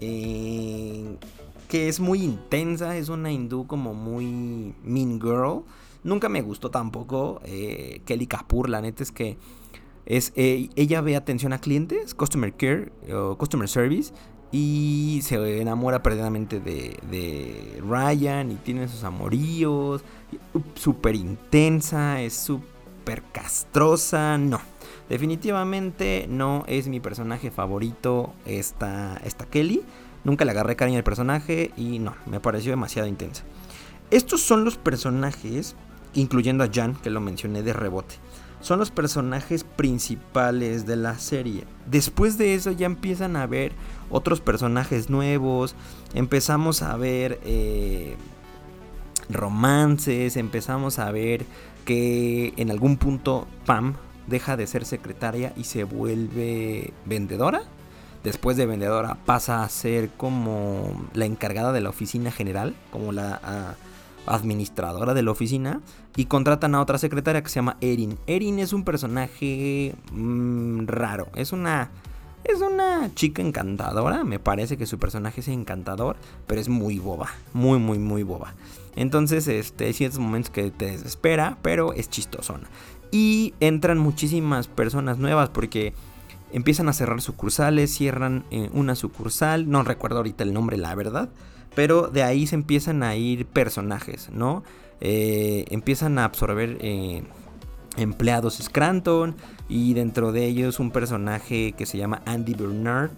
Eh, 0.00 1.16
que 1.68 1.88
es 1.88 2.00
muy 2.00 2.22
intensa. 2.22 2.96
Es 2.96 3.10
una 3.10 3.30
hindú 3.30 3.66
como 3.66 3.92
muy 3.92 4.74
mean 4.82 5.20
girl. 5.20 5.64
Nunca 6.02 6.30
me 6.30 6.40
gustó 6.40 6.70
tampoco 6.70 7.42
eh, 7.44 8.00
Kelly 8.06 8.26
Kapoor. 8.26 8.70
La 8.70 8.80
neta 8.80 9.02
es 9.02 9.12
que 9.12 9.36
es, 10.06 10.32
eh, 10.36 10.70
ella 10.74 11.02
ve 11.02 11.14
atención 11.14 11.52
a 11.52 11.60
clientes, 11.60 12.14
customer 12.14 12.54
care 12.54 12.90
o 13.12 13.36
customer 13.36 13.68
service. 13.68 14.14
Y 14.52 15.20
se 15.22 15.60
enamora 15.60 16.02
perdidamente 16.02 16.60
de, 16.60 16.98
de 17.10 17.80
Ryan 17.86 18.50
y 18.50 18.54
tiene 18.54 18.88
sus 18.88 19.04
amoríos. 19.04 20.02
Súper 20.74 21.14
intensa, 21.14 22.22
es 22.22 22.32
súper 22.32 22.79
castrosa, 23.32 24.38
no. 24.38 24.60
Definitivamente 25.08 26.26
no 26.28 26.64
es 26.68 26.86
mi 26.86 27.00
personaje 27.00 27.50
favorito 27.50 28.32
esta, 28.46 29.20
esta 29.24 29.46
Kelly. 29.46 29.82
Nunca 30.22 30.44
le 30.44 30.52
agarré 30.52 30.76
cariño 30.76 30.98
al 30.98 31.04
personaje 31.04 31.72
y 31.76 31.98
no, 31.98 32.14
me 32.26 32.40
pareció 32.40 32.70
demasiado 32.70 33.08
intensa. 33.08 33.42
Estos 34.10 34.40
son 34.40 34.64
los 34.64 34.76
personajes, 34.76 35.74
incluyendo 36.14 36.62
a 36.62 36.70
Jan, 36.72 36.94
que 36.94 37.10
lo 37.10 37.20
mencioné 37.20 37.62
de 37.62 37.72
rebote. 37.72 38.16
Son 38.60 38.78
los 38.78 38.90
personajes 38.90 39.64
principales 39.64 40.86
de 40.86 40.96
la 40.96 41.18
serie. 41.18 41.64
Después 41.86 42.36
de 42.36 42.54
eso 42.54 42.70
ya 42.70 42.86
empiezan 42.86 43.36
a 43.36 43.46
ver 43.46 43.72
otros 44.10 44.40
personajes 44.40 45.08
nuevos. 45.08 45.74
Empezamos 46.12 46.82
a 46.82 46.96
ver 46.96 47.40
eh, 47.42 48.16
romances. 49.30 50.36
Empezamos 50.36 50.98
a 50.98 51.10
ver 51.10 51.46
que 51.90 52.54
en 52.56 52.70
algún 52.70 52.98
punto 52.98 53.48
Pam 53.66 53.94
deja 54.28 54.56
de 54.56 54.68
ser 54.68 54.84
secretaria 54.84 55.52
y 55.56 55.64
se 55.64 55.82
vuelve 55.82 56.92
vendedora. 57.04 57.62
Después 58.22 58.56
de 58.56 58.64
vendedora 58.64 59.16
pasa 59.26 59.64
a 59.64 59.68
ser 59.68 60.10
como 60.10 61.08
la 61.14 61.24
encargada 61.24 61.72
de 61.72 61.80
la 61.80 61.88
oficina 61.88 62.30
general, 62.30 62.76
como 62.92 63.10
la 63.10 63.74
administradora 64.24 65.14
de 65.14 65.24
la 65.24 65.32
oficina. 65.32 65.80
Y 66.14 66.26
contratan 66.26 66.76
a 66.76 66.80
otra 66.80 66.96
secretaria 66.96 67.42
que 67.42 67.48
se 67.48 67.56
llama 67.56 67.76
Erin. 67.80 68.20
Erin 68.28 68.60
es 68.60 68.72
un 68.72 68.84
personaje 68.84 69.96
mm, 70.12 70.86
raro. 70.86 71.26
Es 71.34 71.50
una 71.50 71.90
es 72.44 72.60
una 72.60 73.10
chica 73.14 73.42
encantadora, 73.42 74.24
me 74.24 74.38
parece 74.38 74.76
que 74.76 74.86
su 74.86 74.98
personaje 74.98 75.40
es 75.40 75.48
encantador, 75.48 76.16
pero 76.46 76.60
es 76.60 76.68
muy 76.68 76.98
boba, 76.98 77.28
muy, 77.52 77.78
muy, 77.78 77.98
muy 77.98 78.22
boba. 78.22 78.54
Entonces, 78.96 79.46
este, 79.48 79.86
hay 79.86 79.92
ciertos 79.92 80.18
momentos 80.18 80.50
que 80.50 80.70
te 80.70 80.86
desespera, 80.86 81.58
pero 81.62 81.92
es 81.92 82.10
chistosona. 82.10 82.68
Y 83.10 83.54
entran 83.60 83.98
muchísimas 83.98 84.68
personas 84.68 85.18
nuevas 85.18 85.48
porque 85.48 85.92
empiezan 86.52 86.88
a 86.88 86.92
cerrar 86.92 87.20
sucursales, 87.20 87.94
cierran 87.94 88.44
eh, 88.50 88.70
una 88.72 88.94
sucursal, 88.94 89.70
no 89.70 89.82
recuerdo 89.82 90.18
ahorita 90.18 90.44
el 90.44 90.52
nombre, 90.52 90.76
la 90.76 90.94
verdad, 90.94 91.28
pero 91.74 92.08
de 92.08 92.22
ahí 92.22 92.46
se 92.46 92.56
empiezan 92.56 93.02
a 93.02 93.16
ir 93.16 93.46
personajes, 93.46 94.30
¿no? 94.32 94.64
Eh, 95.00 95.64
empiezan 95.70 96.18
a 96.18 96.24
absorber 96.24 96.76
eh, 96.80 97.22
empleados 97.96 98.58
Scranton 98.58 99.36
y 99.68 99.94
dentro 99.94 100.32
de 100.32 100.46
ellos 100.46 100.80
un 100.80 100.90
personaje 100.90 101.72
que 101.72 101.86
se 101.86 101.98
llama 101.98 102.22
Andy 102.26 102.54
Bernard, 102.54 103.10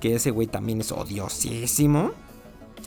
que 0.00 0.14
ese 0.14 0.30
güey 0.30 0.46
también 0.46 0.80
es 0.80 0.92
odiosísimo. 0.92 2.12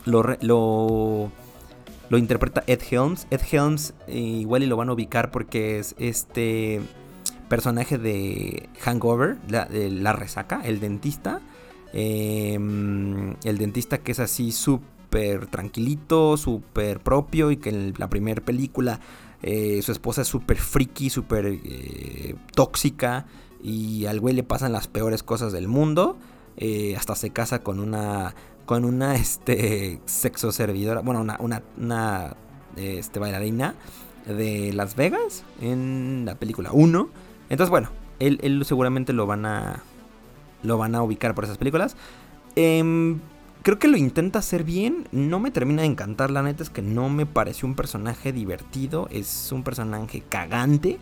Lo, 0.05 0.23
lo, 0.41 2.17
interpreta 2.17 2.63
Ed 2.67 2.81
Helms. 2.89 3.27
Ed 3.31 3.41
Helms 3.51 3.93
eh, 4.07 4.17
igual 4.17 4.63
y 4.63 4.67
lo 4.67 4.77
van 4.77 4.89
a 4.89 4.93
ubicar 4.93 5.31
porque 5.31 5.79
es 5.79 5.95
este 5.97 6.81
personaje 7.47 7.97
de 7.97 8.69
Hangover, 8.81 9.37
la, 9.47 9.65
de 9.65 9.89
la 9.89 10.13
resaca, 10.13 10.61
el 10.63 10.79
dentista. 10.79 11.41
Em, 11.93 13.35
el 13.43 13.57
dentista 13.59 13.99
que 13.99 14.13
es 14.13 14.19
así 14.19 14.51
súper 14.51 15.45
tranquilito, 15.45 16.37
súper 16.37 16.99
propio 16.99 17.51
y 17.51 17.57
que 17.57 17.69
en 17.69 17.93
la 17.97 18.09
primera 18.09 18.41
película 18.41 18.99
eh, 19.43 19.81
su 19.81 19.91
esposa 19.91 20.21
es 20.21 20.27
súper 20.29 20.57
friki, 20.57 21.09
súper 21.09 21.45
eh, 21.45 22.35
tóxica. 22.55 23.25
Y 23.61 24.05
al 24.05 24.19
güey 24.19 24.33
le 24.33 24.43
pasan 24.43 24.71
las 24.71 24.87
peores 24.87 25.21
cosas 25.21 25.51
del 25.51 25.67
mundo. 25.67 26.17
Eh, 26.57 26.95
hasta 26.95 27.15
se 27.15 27.29
casa 27.29 27.59
con 27.59 27.79
una. 27.79 28.33
Con 28.65 28.85
una 28.85 29.15
este. 29.17 29.99
sexo 30.05 30.51
servidora. 30.51 31.01
Bueno, 31.01 31.21
una. 31.21 31.61
una, 31.77 32.35
este, 32.77 33.19
bailarina 33.19 33.75
de 34.25 34.71
Las 34.73 34.95
Vegas. 34.95 35.43
En 35.61 36.23
la 36.25 36.35
película 36.35 36.71
1. 36.71 37.09
Entonces, 37.49 37.69
bueno. 37.69 37.89
Él, 38.19 38.39
él, 38.41 38.63
seguramente 38.65 39.11
lo 39.11 39.27
van 39.27 39.45
a. 39.45 39.83
Lo 40.63 40.77
van 40.77 40.95
a 40.95 41.03
ubicar 41.03 41.35
por 41.35 41.43
esas 41.43 41.57
películas. 41.57 41.97
Eh, 42.55 43.17
Creo 43.63 43.79
que 43.79 43.87
lo 43.87 43.95
intenta 43.95 44.39
hacer 44.39 44.65
bien, 44.65 45.07
no 45.13 45.39
me 45.39 45.49
termina 45.49 45.83
de 45.83 45.87
encantar, 45.87 46.29
la 46.31 46.43
neta 46.43 46.63
es 46.63 46.69
que 46.69 46.81
no 46.81 47.07
me 47.07 47.25
pareció 47.25 47.65
un 47.65 47.75
personaje 47.75 48.33
divertido, 48.33 49.07
es 49.09 49.53
un 49.53 49.63
personaje 49.63 50.21
cagante. 50.27 50.99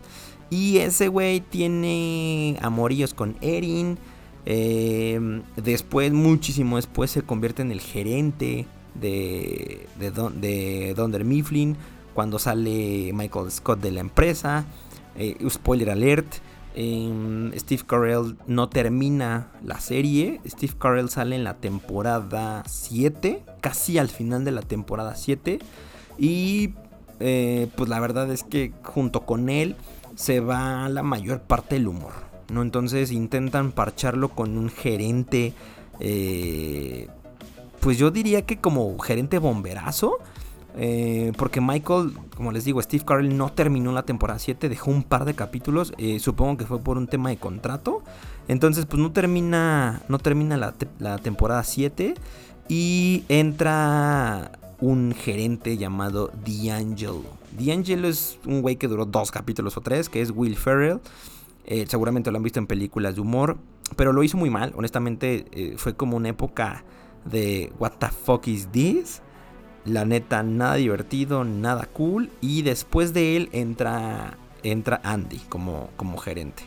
Y 0.51 0.77
ese 0.77 1.07
güey 1.07 1.39
tiene 1.39 2.59
amoríos 2.61 3.15
con 3.15 3.35
Erin. 3.41 3.97
Em, 4.45 5.41
después, 5.55 6.13
muchísimo 6.13 6.75
después, 6.75 7.09
se 7.09 7.23
convierte 7.23 7.63
en 7.63 7.71
el 7.71 7.81
gerente 7.81 8.67
de, 8.93 9.87
de, 9.97 10.11
de 10.11 10.93
Donder 10.93 11.25
Mifflin. 11.25 11.77
Cuando 12.13 12.37
sale 12.37 13.11
Michael 13.13 13.49
Scott 13.49 13.79
de 13.79 13.91
la 13.91 14.01
empresa. 14.01 14.65
Eh, 15.15 15.35
spoiler 15.49 15.89
alert. 15.89 16.27
Steve 16.73 17.83
Carell 17.85 18.37
no 18.47 18.69
termina 18.69 19.47
la 19.63 19.79
serie. 19.79 20.39
Steve 20.47 20.73
Carell 20.79 21.09
sale 21.09 21.35
en 21.35 21.43
la 21.43 21.55
temporada 21.55 22.63
7, 22.67 23.43
casi 23.59 23.97
al 23.97 24.09
final 24.09 24.45
de 24.45 24.51
la 24.51 24.61
temporada 24.61 25.15
7. 25.15 25.59
Y 26.17 26.73
eh, 27.19 27.67
pues 27.75 27.89
la 27.89 27.99
verdad 27.99 28.31
es 28.31 28.43
que 28.43 28.73
junto 28.83 29.25
con 29.25 29.49
él 29.49 29.75
se 30.15 30.39
va 30.39 30.87
la 30.89 31.03
mayor 31.03 31.41
parte 31.41 31.75
del 31.75 31.87
humor. 31.87 32.13
¿no? 32.49 32.61
Entonces 32.61 33.11
intentan 33.11 33.71
parcharlo 33.71 34.29
con 34.29 34.57
un 34.57 34.69
gerente. 34.69 35.53
Eh, 35.99 37.07
pues 37.79 37.97
yo 37.97 38.11
diría 38.11 38.43
que 38.43 38.57
como 38.57 38.97
gerente 38.99 39.39
bomberazo. 39.39 40.19
Eh, 40.77 41.33
porque 41.37 41.59
Michael, 41.59 42.13
como 42.35 42.51
les 42.51 42.63
digo, 42.63 42.81
Steve 42.81 43.03
Carell 43.05 43.35
no 43.35 43.51
terminó 43.51 43.91
la 43.91 44.03
temporada 44.03 44.39
7, 44.39 44.69
dejó 44.69 44.91
un 44.91 45.03
par 45.03 45.25
de 45.25 45.33
capítulos, 45.33 45.93
eh, 45.97 46.19
supongo 46.19 46.57
que 46.57 46.65
fue 46.65 46.79
por 46.79 46.97
un 46.97 47.07
tema 47.07 47.29
de 47.29 47.37
contrato. 47.37 48.03
Entonces, 48.47 48.85
pues 48.85 49.01
no 49.01 49.11
termina, 49.11 50.01
no 50.07 50.17
termina 50.19 50.57
la, 50.57 51.17
temporada 51.19 51.63
7 51.63 52.15
y 52.67 53.23
entra 53.29 54.51
un 54.79 55.13
gerente 55.13 55.77
llamado 55.77 56.31
D'Angelo. 56.45 57.23
D'Angelo 57.57 58.07
es 58.07 58.39
un 58.45 58.61
güey 58.61 58.77
que 58.77 58.87
duró 58.87 59.05
dos 59.05 59.31
capítulos 59.31 59.77
o 59.77 59.81
tres, 59.81 60.09
que 60.09 60.21
es 60.21 60.31
Will 60.31 60.55
Ferrell. 60.55 60.99
Eh, 61.65 61.85
seguramente 61.87 62.31
lo 62.31 62.37
han 62.37 62.43
visto 62.43 62.59
en 62.59 62.67
películas 62.67 63.15
de 63.15 63.21
humor. 63.21 63.57
Pero 63.97 64.13
lo 64.13 64.23
hizo 64.23 64.37
muy 64.37 64.49
mal. 64.49 64.71
Honestamente, 64.77 65.75
fue 65.75 65.95
como 65.95 66.15
una 66.15 66.29
época 66.29 66.85
de 67.25 67.73
What 67.77 67.93
the 67.99 68.07
fuck 68.07 68.47
is 68.47 68.69
this? 68.71 69.21
La 69.85 70.05
neta, 70.05 70.43
nada 70.43 70.75
divertido, 70.75 71.43
nada 71.43 71.87
cool. 71.91 72.29
Y 72.39 72.61
después 72.61 73.13
de 73.13 73.37
él 73.37 73.49
entra, 73.51 74.37
entra 74.63 75.01
Andy 75.03 75.39
como, 75.49 75.89
como 75.95 76.17
gerente. 76.17 76.63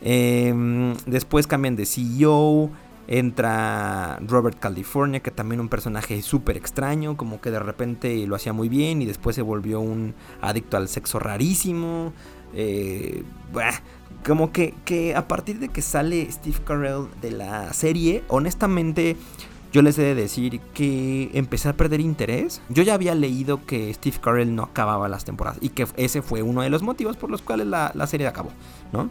Em, 0.00 0.94
después 1.06 1.46
cambian 1.46 1.76
de 1.76 1.86
CEO. 1.86 2.70
Entra 3.08 4.18
Robert 4.20 4.58
California, 4.58 5.20
que 5.20 5.30
también 5.30 5.60
un 5.60 5.68
personaje 5.68 6.20
súper 6.22 6.56
extraño, 6.56 7.16
como 7.16 7.40
que 7.40 7.52
de 7.52 7.60
repente 7.60 8.26
lo 8.26 8.34
hacía 8.34 8.52
muy 8.52 8.68
bien 8.68 9.00
y 9.00 9.06
después 9.06 9.36
se 9.36 9.42
volvió 9.42 9.78
un 9.78 10.14
adicto 10.40 10.76
al 10.76 10.88
sexo 10.88 11.20
rarísimo. 11.20 12.12
Eh, 12.52 13.22
como 14.26 14.50
que, 14.50 14.74
que 14.84 15.14
a 15.14 15.28
partir 15.28 15.60
de 15.60 15.68
que 15.68 15.82
sale 15.82 16.28
Steve 16.32 16.58
Carell 16.64 17.06
de 17.20 17.30
la 17.30 17.72
serie, 17.72 18.24
honestamente 18.26 19.16
yo 19.72 19.82
les 19.82 19.98
he 19.98 20.02
de 20.02 20.14
decir 20.14 20.60
que 20.74 21.30
empecé 21.34 21.68
a 21.68 21.76
perder 21.76 22.00
interés. 22.00 22.60
Yo 22.68 22.82
ya 22.82 22.94
había 22.94 23.14
leído 23.14 23.64
que 23.66 23.92
Steve 23.92 24.18
Carell 24.20 24.54
no 24.54 24.62
acababa 24.62 25.08
las 25.08 25.24
temporadas 25.24 25.58
y 25.60 25.70
que 25.70 25.86
ese 25.96 26.22
fue 26.22 26.42
uno 26.42 26.62
de 26.62 26.70
los 26.70 26.82
motivos 26.82 27.16
por 27.16 27.30
los 27.30 27.42
cuales 27.42 27.66
la, 27.66 27.92
la 27.94 28.06
serie 28.06 28.26
acabó, 28.26 28.50
¿no? 28.92 29.10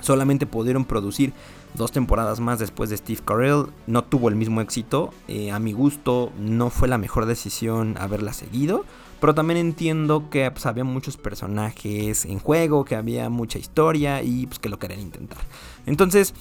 Solamente 0.00 0.46
pudieron 0.46 0.84
producir 0.84 1.32
dos 1.74 1.92
temporadas 1.92 2.40
más 2.40 2.58
después 2.58 2.90
de 2.90 2.96
Steve 2.96 3.20
Carell. 3.24 3.66
No 3.86 4.04
tuvo 4.04 4.28
el 4.28 4.36
mismo 4.36 4.60
éxito. 4.60 5.12
Eh, 5.28 5.50
a 5.50 5.58
mi 5.58 5.72
gusto 5.72 6.32
no 6.38 6.70
fue 6.70 6.88
la 6.88 6.98
mejor 6.98 7.26
decisión 7.26 7.96
haberla 7.98 8.32
seguido. 8.32 8.84
Pero 9.20 9.34
también 9.34 9.58
entiendo 9.58 10.30
que 10.30 10.50
pues, 10.50 10.64
había 10.64 10.84
muchos 10.84 11.18
personajes 11.18 12.24
en 12.24 12.38
juego, 12.38 12.86
que 12.86 12.96
había 12.96 13.28
mucha 13.28 13.58
historia 13.58 14.22
y 14.22 14.46
pues, 14.46 14.58
que 14.58 14.70
lo 14.70 14.78
querían 14.78 15.00
intentar. 15.00 15.38
Entonces, 15.84 16.34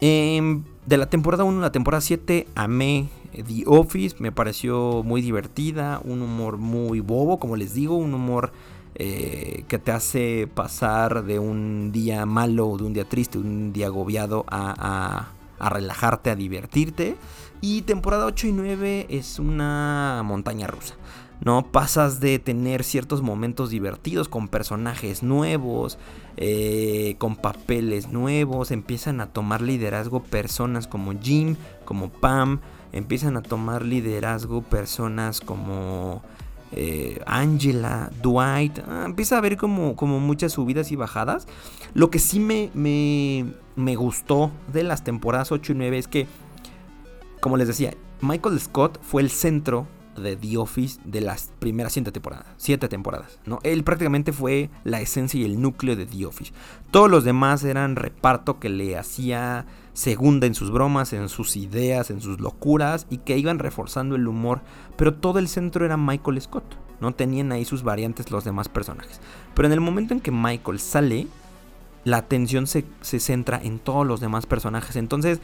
em, 0.00 0.64
de 0.86 0.96
la 0.96 1.06
temporada 1.10 1.44
1 1.44 1.58
a 1.58 1.62
la 1.62 1.72
temporada 1.72 2.00
7 2.00 2.46
amé 2.54 3.08
The 3.32 3.64
Office. 3.66 4.16
Me 4.18 4.32
pareció 4.32 5.02
muy 5.02 5.20
divertida. 5.20 6.00
Un 6.04 6.22
humor 6.22 6.56
muy 6.58 7.00
bobo, 7.00 7.38
como 7.38 7.56
les 7.56 7.74
digo. 7.74 7.96
Un 7.96 8.14
humor 8.14 8.52
eh, 8.94 9.64
que 9.68 9.78
te 9.78 9.92
hace 9.92 10.48
pasar 10.52 11.24
de 11.24 11.38
un 11.38 11.92
día 11.92 12.26
malo, 12.26 12.76
de 12.76 12.84
un 12.84 12.92
día 12.92 13.04
triste, 13.04 13.38
un 13.38 13.72
día 13.72 13.86
agobiado 13.86 14.44
a, 14.48 15.28
relajarte, 15.60 16.30
a 16.30 16.36
divertirte. 16.36 17.16
Y 17.60 17.82
temporada 17.82 18.26
8 18.26 18.48
y 18.48 18.52
9 18.52 19.06
es 19.08 19.38
una 19.38 20.22
montaña 20.24 20.66
rusa. 20.66 20.94
¿No? 21.40 21.70
Pasas 21.70 22.20
de 22.20 22.38
tener 22.38 22.84
ciertos 22.84 23.22
momentos 23.22 23.70
divertidos 23.70 24.28
con 24.28 24.48
personajes 24.48 25.22
nuevos, 25.22 25.98
eh, 26.36 27.16
con 27.18 27.36
papeles 27.36 28.08
nuevos, 28.08 28.70
empiezan 28.70 29.20
a 29.20 29.28
tomar 29.28 29.62
liderazgo 29.62 30.22
personas 30.22 30.86
como 30.86 31.18
Jim, 31.20 31.56
como 31.84 32.10
Pam, 32.10 32.60
empiezan 32.92 33.36
a 33.36 33.42
tomar 33.42 33.84
liderazgo 33.84 34.62
personas 34.62 35.40
como 35.40 36.22
eh, 36.72 37.20
Angela, 37.26 38.10
Dwight, 38.22 38.80
ah, 38.86 39.04
empieza 39.06 39.36
a 39.36 39.38
haber 39.38 39.56
como, 39.56 39.96
como 39.96 40.20
muchas 40.20 40.52
subidas 40.52 40.92
y 40.92 40.96
bajadas. 40.96 41.46
Lo 41.94 42.10
que 42.10 42.18
sí 42.18 42.40
me, 42.40 42.70
me, 42.74 43.46
me 43.76 43.96
gustó 43.96 44.50
de 44.72 44.82
las 44.82 45.04
temporadas 45.04 45.52
8 45.52 45.72
y 45.72 45.74
9 45.76 45.98
es 45.98 46.08
que, 46.08 46.26
como 47.40 47.56
les 47.56 47.68
decía, 47.68 47.94
Michael 48.20 48.60
Scott 48.60 49.00
fue 49.02 49.22
el 49.22 49.30
centro 49.30 49.86
de 50.18 50.36
The 50.36 50.56
Office 50.58 51.00
de 51.04 51.20
las 51.20 51.50
primeras 51.58 51.92
siete 51.92 52.12
temporadas. 52.12 52.46
Siete 52.56 52.88
temporadas, 52.88 53.38
¿no? 53.46 53.58
Él 53.62 53.84
prácticamente 53.84 54.32
fue 54.32 54.70
la 54.84 55.00
esencia 55.00 55.40
y 55.40 55.44
el 55.44 55.60
núcleo 55.60 55.96
de 55.96 56.06
The 56.06 56.26
Office. 56.26 56.52
Todos 56.90 57.10
los 57.10 57.24
demás 57.24 57.64
eran 57.64 57.96
reparto 57.96 58.58
que 58.58 58.68
le 58.68 58.96
hacía 58.96 59.66
segunda 59.92 60.46
en 60.46 60.54
sus 60.54 60.70
bromas, 60.70 61.12
en 61.12 61.28
sus 61.28 61.56
ideas, 61.56 62.10
en 62.10 62.20
sus 62.20 62.40
locuras 62.40 63.06
y 63.10 63.18
que 63.18 63.36
iban 63.36 63.58
reforzando 63.58 64.14
el 64.14 64.28
humor. 64.28 64.60
Pero 64.96 65.14
todo 65.14 65.38
el 65.38 65.48
centro 65.48 65.84
era 65.84 65.96
Michael 65.96 66.40
Scott. 66.40 66.76
No 67.00 67.14
tenían 67.14 67.52
ahí 67.52 67.64
sus 67.64 67.82
variantes 67.82 68.30
los 68.30 68.44
demás 68.44 68.68
personajes. 68.68 69.20
Pero 69.54 69.66
en 69.66 69.72
el 69.72 69.80
momento 69.80 70.14
en 70.14 70.20
que 70.20 70.30
Michael 70.30 70.80
sale, 70.80 71.26
la 72.04 72.18
atención 72.18 72.66
se, 72.66 72.84
se 73.00 73.20
centra 73.20 73.60
en 73.62 73.78
todos 73.78 74.06
los 74.06 74.20
demás 74.20 74.46
personajes. 74.46 74.96
Entonces 74.96 75.40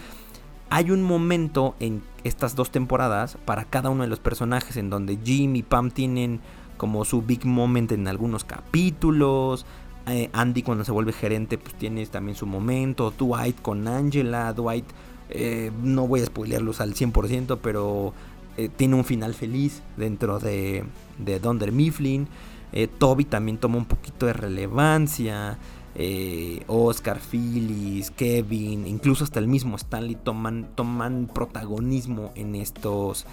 hay 0.71 0.91
un 0.91 1.03
momento 1.03 1.75
en 1.81 2.03
estas 2.25 2.57
dos 2.57 2.71
temporadas 2.71 3.39
para 3.45 3.65
cada 3.65 3.91
uno 3.91 4.03
de 4.03 4.09
los 4.09 4.19
personajes 4.19 4.77
en 4.77 4.91
donde 4.91 5.19
Jim 5.23 5.55
y 5.57 5.63
Pam 5.63 5.91
tienen 5.91 6.41
como 6.77 7.05
su 7.05 7.23
big 7.23 7.45
moment 7.45 7.93
en 7.93 8.09
algunos 8.09 8.45
capítulos. 8.45 9.67
Eh, 10.07 10.29
Andy 10.33 10.63
cuando 10.63 10.85
se 10.85 10.93
vuelve 10.93 11.13
gerente 11.13 11.57
pues 11.57 11.75
tiene 11.75 12.05
también 12.07 12.37
su 12.37 12.47
momento. 12.47 13.13
Dwight 13.17 13.61
con 13.63 13.87
Angela. 13.87 14.53
Dwight 14.53 14.85
eh, 15.31 15.71
no 15.83 16.07
voy 16.07 16.21
a 16.21 16.27
spoilearlos 16.27 16.81
al 16.81 16.95
100% 16.95 17.59
pero 17.63 18.13
eh, 18.57 18.69
tiene 18.69 18.97
un 18.97 19.05
final 19.05 19.35
feliz 19.35 19.83
dentro 19.97 20.39
de, 20.39 20.85
de 21.19 21.71
Mifflin. 21.73 22.29
Toby 22.99 23.25
también 23.25 23.59
toma 23.59 23.77
un 23.77 23.85
poquito 23.85 24.27
de 24.27 24.33
relevancia. 24.33 25.59
Eh, 25.97 26.65
Oscar, 26.67 27.21
Phyllis, 27.21 28.11
Kevin, 28.11 28.87
incluso 28.87 29.23
hasta 29.25 29.39
el 29.39 29.47
mismo 29.47 29.77
Stanley 29.77 30.17
toman, 30.17 30.69
toman 30.75 31.31
protagonismo 31.33 32.33
en 32.35 32.57
estos, 32.57 33.27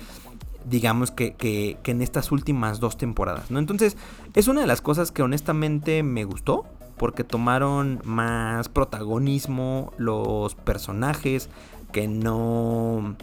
digamos 0.70 1.10
que, 1.10 1.34
que, 1.34 1.80
en 1.84 2.02
estas 2.04 2.32
últimas 2.32 2.80
dos 2.80 2.98
temporadas, 2.98 3.50
¿no? 3.50 3.58
Entonces, 3.58 3.98
es 4.36 4.48
una 4.48 4.62
de 4.62 4.68
las 4.68 4.82
cosas 4.82 5.12
que 5.12 5.24
honestamente 5.24 6.04
me 6.04 6.24
gustó, 6.24 6.66
porque 6.98 7.24
tomaron 7.24 8.00
más 8.04 8.70
protagonismo 8.70 9.92
los 9.98 10.54
personajes 10.54 11.50
que 11.92 12.08
no 12.08 13.16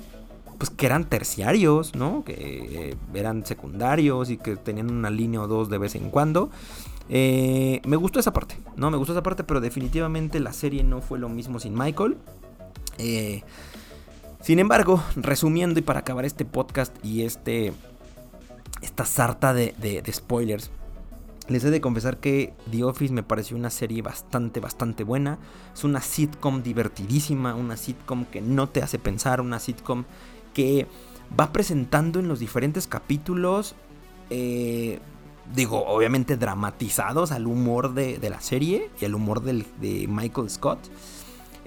pues 0.58 0.70
que 0.70 0.86
eran 0.86 1.04
terciarios, 1.04 1.94
¿no? 1.94 2.24
Que 2.24 2.96
eran 3.14 3.46
secundarios 3.46 4.28
y 4.30 4.36
que 4.36 4.56
tenían 4.56 4.90
una 4.90 5.08
línea 5.08 5.40
o 5.42 5.46
dos 5.46 5.70
de 5.70 5.78
vez 5.78 5.94
en 5.94 6.10
cuando. 6.10 6.50
Eh, 7.08 7.80
me 7.84 7.96
gustó 7.96 8.20
esa 8.20 8.32
parte, 8.32 8.60
¿no? 8.76 8.90
Me 8.90 8.96
gustó 8.96 9.12
esa 9.12 9.22
parte, 9.22 9.44
pero 9.44 9.60
definitivamente 9.60 10.40
la 10.40 10.52
serie 10.52 10.84
no 10.84 11.00
fue 11.00 11.18
lo 11.18 11.28
mismo 11.28 11.58
sin 11.60 11.74
Michael. 11.76 12.16
Eh, 12.98 13.42
sin 14.40 14.58
embargo, 14.58 15.02
resumiendo 15.16 15.78
y 15.78 15.82
para 15.82 16.00
acabar 16.00 16.24
este 16.24 16.44
podcast 16.44 16.94
y 17.04 17.22
este 17.22 17.72
esta 18.82 19.04
sarta 19.04 19.52
de, 19.54 20.02
spoilers, 20.12 20.70
les 21.48 21.64
he 21.64 21.70
de 21.70 21.80
confesar 21.80 22.18
que 22.18 22.54
The 22.70 22.84
Office 22.84 23.12
me 23.12 23.22
pareció 23.22 23.56
una 23.56 23.70
serie 23.70 24.02
bastante, 24.02 24.60
bastante 24.60 25.02
buena. 25.02 25.38
Es 25.74 25.82
una 25.82 26.00
sitcom 26.00 26.62
divertidísima, 26.62 27.54
una 27.54 27.76
sitcom 27.76 28.26
que 28.26 28.40
no 28.40 28.68
te 28.68 28.82
hace 28.82 28.98
pensar, 28.98 29.40
una 29.40 29.58
sitcom 29.58 30.04
que 30.54 30.86
va 31.38 31.52
presentando 31.52 32.20
en 32.20 32.28
los 32.28 32.38
diferentes 32.38 32.86
capítulos 32.86 33.74
eh, 34.30 35.00
digo, 35.54 35.84
obviamente 35.86 36.36
dramatizados 36.36 37.32
al 37.32 37.46
humor 37.46 37.94
de, 37.94 38.18
la 38.28 38.40
serie 38.40 38.90
y 39.00 39.04
al 39.04 39.14
humor 39.14 39.42
de 39.42 40.06
Michael 40.08 40.50
Scott. 40.50 40.78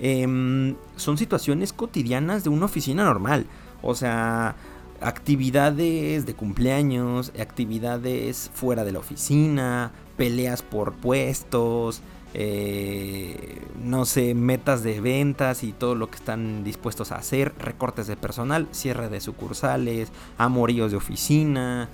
Em, 0.04 0.76
son 0.96 1.20
situaciones 1.20 1.74
cotidianas 1.74 2.44
de 2.44 2.50
una 2.50 2.65
oficina 2.65 3.04
normal. 3.04 3.46
O 3.84 3.94
sea, 3.94 4.56
actividades 5.00 6.26
de 6.26 6.34
cumpleaños, 6.34 7.32
actividades 7.39 8.50
fuera 8.54 8.84
de 8.84 8.94
la 8.94 9.00
oficina, 9.00 9.91
peleas 10.17 10.63
por 10.63 10.94
puestos, 10.94 12.02
eh, 12.34 13.62
no 13.84 14.06
sé, 14.06 14.34
metas 14.34 14.82
de 14.82 15.02
ventas 15.02 15.63
y 15.63 15.72
todo 15.72 15.94
lo 15.94 16.10
que 16.10 16.15
están 16.15 16.63
dispuestos 16.63 17.12
a 17.12 17.17
hacer, 17.17 17.54
recortes 17.60 18.08
de 18.08 18.15
personal, 18.15 18.67
cierre 18.72 19.08
de 19.08 19.22
sucursales, 19.22 20.12
amoríos 20.39 20.89
de 20.89 20.98
oficina, 20.98 21.89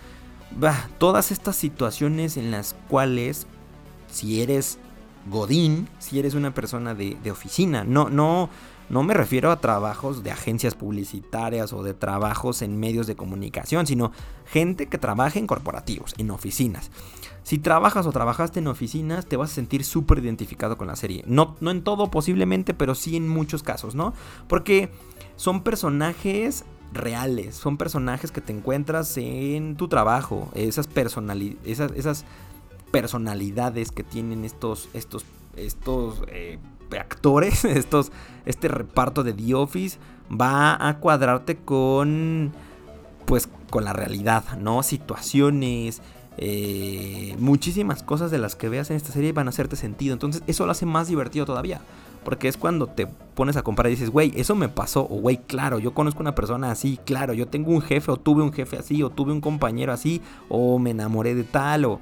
bah, 0.56 0.90
todas 0.98 1.32
estas 1.32 1.56
situaciones 1.56 2.38
en 2.38 2.52
las 2.52 2.76
cuales 2.88 3.48
si 4.08 4.42
eres 4.42 4.80
Godín, 5.30 5.88
si 6.00 6.20
eres 6.20 6.34
una 6.34 6.54
persona 6.54 6.94
de, 6.94 7.18
oficina, 7.32 7.84
no, 7.84 8.10
no, 8.10 8.50
no 8.90 9.04
me 9.04 9.14
refiero 9.14 9.52
a 9.52 9.60
trabajos 9.60 10.24
de 10.24 10.32
agencias 10.32 10.76
publicitarias 10.76 11.74
o 11.74 11.84
de 11.84 11.94
trabajos 11.94 12.62
en 12.62 12.80
medios 12.80 13.08
de 13.08 13.16
comunicación, 13.16 13.86
sino 13.86 14.12
gente 14.46 14.88
que 14.88 14.98
trabaja 14.98 15.38
en 15.38 15.48
corporativos, 15.48 16.14
en 16.18 16.32
oficinas. 16.32 16.92
Si 17.44 17.58
trabajas 17.58 18.06
o 18.06 18.12
trabajaste 18.12 18.60
en 18.60 18.68
oficinas, 18.68 19.26
te 19.26 19.38
vas 19.38 19.52
a 19.52 19.56
sentir 19.56 19.84
súper 19.84 20.20
identificado 20.20 20.78
con 20.78 20.88
la 20.88 20.96
serie. 20.96 21.24
No, 21.28 21.56
no 21.62 21.72
en 21.72 21.82
todo 21.82 22.12
posiblemente, 22.12 22.74
pero 22.74 22.96
sí 22.96 23.16
en 23.16 23.28
muchos 23.28 23.64
casos, 23.64 23.96
¿no? 23.96 24.14
Porque 24.48 24.92
son 25.38 25.64
personajes 25.64 26.66
reales, 26.94 27.56
son 27.56 27.78
personajes 27.78 28.32
que 28.32 28.42
te 28.42 28.54
encuentras 28.54 29.18
en 29.18 29.76
tu 29.76 29.88
trabajo, 29.88 30.50
esas, 30.56 30.90
esas, 31.66 31.92
esas 31.92 32.26
personalidades 32.92 33.92
que 33.92 34.04
tienen 34.04 34.46
estos, 34.46 34.90
estos, 34.94 35.26
estos 35.56 36.22
eh, 36.28 36.60
actores, 37.00 37.66
estos, 37.66 38.12
este 38.46 38.68
reparto 38.68 39.24
de 39.24 39.34
The 39.34 39.56
Office 39.56 40.00
va 40.30 40.88
a 40.88 41.00
cuadrarte 41.00 41.58
con, 41.58 42.54
pues, 43.26 43.50
con 43.70 43.84
la 43.84 43.94
realidad, 43.94 44.58
¿no? 44.58 44.84
Situaciones, 44.84 46.02
eh, 46.38 47.36
muchísimas 47.40 48.04
cosas 48.04 48.30
de 48.30 48.38
las 48.38 48.56
que 48.56 48.70
veas 48.70 48.92
en 48.92 48.96
esta 48.96 49.12
serie 49.12 49.34
van 49.34 49.48
a 49.48 49.50
hacerte 49.50 49.76
sentido. 49.76 50.14
Entonces 50.14 50.44
eso 50.48 50.66
lo 50.66 50.72
hace 50.72 50.86
más 50.86 51.08
divertido 51.08 51.46
todavía. 51.46 51.82
Porque 52.24 52.48
es 52.48 52.58
cuando 52.58 52.88
te 52.88 53.08
pones 53.08 53.58
a 53.58 53.64
comparar 53.64 53.92
y 53.92 53.96
dices, 53.96 54.10
güey, 54.10 54.32
eso 54.36 54.56
me 54.56 54.70
pasó, 54.70 55.04
o 55.04 55.20
güey, 55.20 55.38
claro, 55.38 55.80
yo 55.80 55.94
conozco 55.94 56.22
una 56.22 56.36
persona 56.36 56.72
así, 56.72 57.00
claro, 57.06 57.34
yo 57.34 57.48
tengo 57.48 57.72
un 57.72 57.82
jefe, 57.82 58.12
o 58.12 58.18
tuve 58.18 58.44
un 58.44 58.54
jefe 58.54 58.78
así, 58.78 59.04
o 59.04 59.10
tuve 59.10 59.32
un 59.32 59.42
compañero 59.42 59.94
así, 59.94 60.22
o 60.50 60.80
me 60.80 60.92
enamoré 60.92 61.36
de 61.36 61.44
tal, 61.44 61.86
o... 61.86 62.00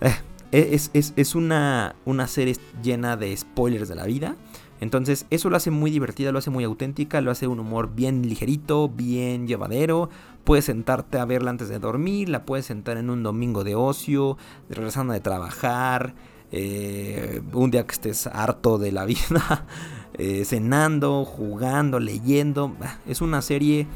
Eh, 0.00 0.14
es, 0.52 0.90
es, 0.92 1.34
una, 1.34 1.96
una 2.04 2.26
serie 2.26 2.56
llena 2.82 3.16
de 3.16 3.34
spoilers 3.34 3.88
de 3.88 3.94
la 3.94 4.04
vida. 4.04 4.36
Entonces 4.80 5.26
eso 5.30 5.48
lo 5.48 5.56
hace 5.56 5.70
muy 5.70 5.90
divertida, 5.90 6.32
lo 6.32 6.40
hace 6.40 6.50
muy 6.50 6.64
auténtica, 6.64 7.20
lo 7.20 7.30
hace 7.30 7.46
un 7.46 7.60
humor 7.60 7.94
bien 7.94 8.28
ligerito, 8.28 8.88
bien 8.88 9.46
llevadero. 9.46 10.10
Puedes 10.44 10.66
sentarte 10.66 11.18
a 11.18 11.24
verla 11.24 11.50
antes 11.50 11.68
de 11.68 11.78
dormir, 11.78 12.28
la 12.28 12.44
puedes 12.44 12.66
sentar 12.66 12.96
en 12.96 13.08
un 13.08 13.22
domingo 13.22 13.64
de 13.64 13.76
ocio, 13.76 14.36
regresando 14.68 15.12
de 15.12 15.20
trabajar, 15.20 16.14
eh, 16.54 17.40
un 17.54 17.70
día 17.70 17.86
que 17.86 17.92
estés 17.92 18.26
harto 18.26 18.76
de 18.76 18.92
la 18.92 19.06
vida, 19.06 19.64
eh, 20.18 20.44
cenando, 20.44 21.24
jugando, 21.24 21.98
leyendo. 21.98 22.76
Es 23.06 23.22
una 23.22 23.40
serie 23.40 23.86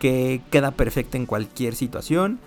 que 0.00 0.42
queda 0.50 0.72
perfecta 0.72 1.16
en 1.16 1.26
cualquier 1.26 1.76
situación. 1.76 2.40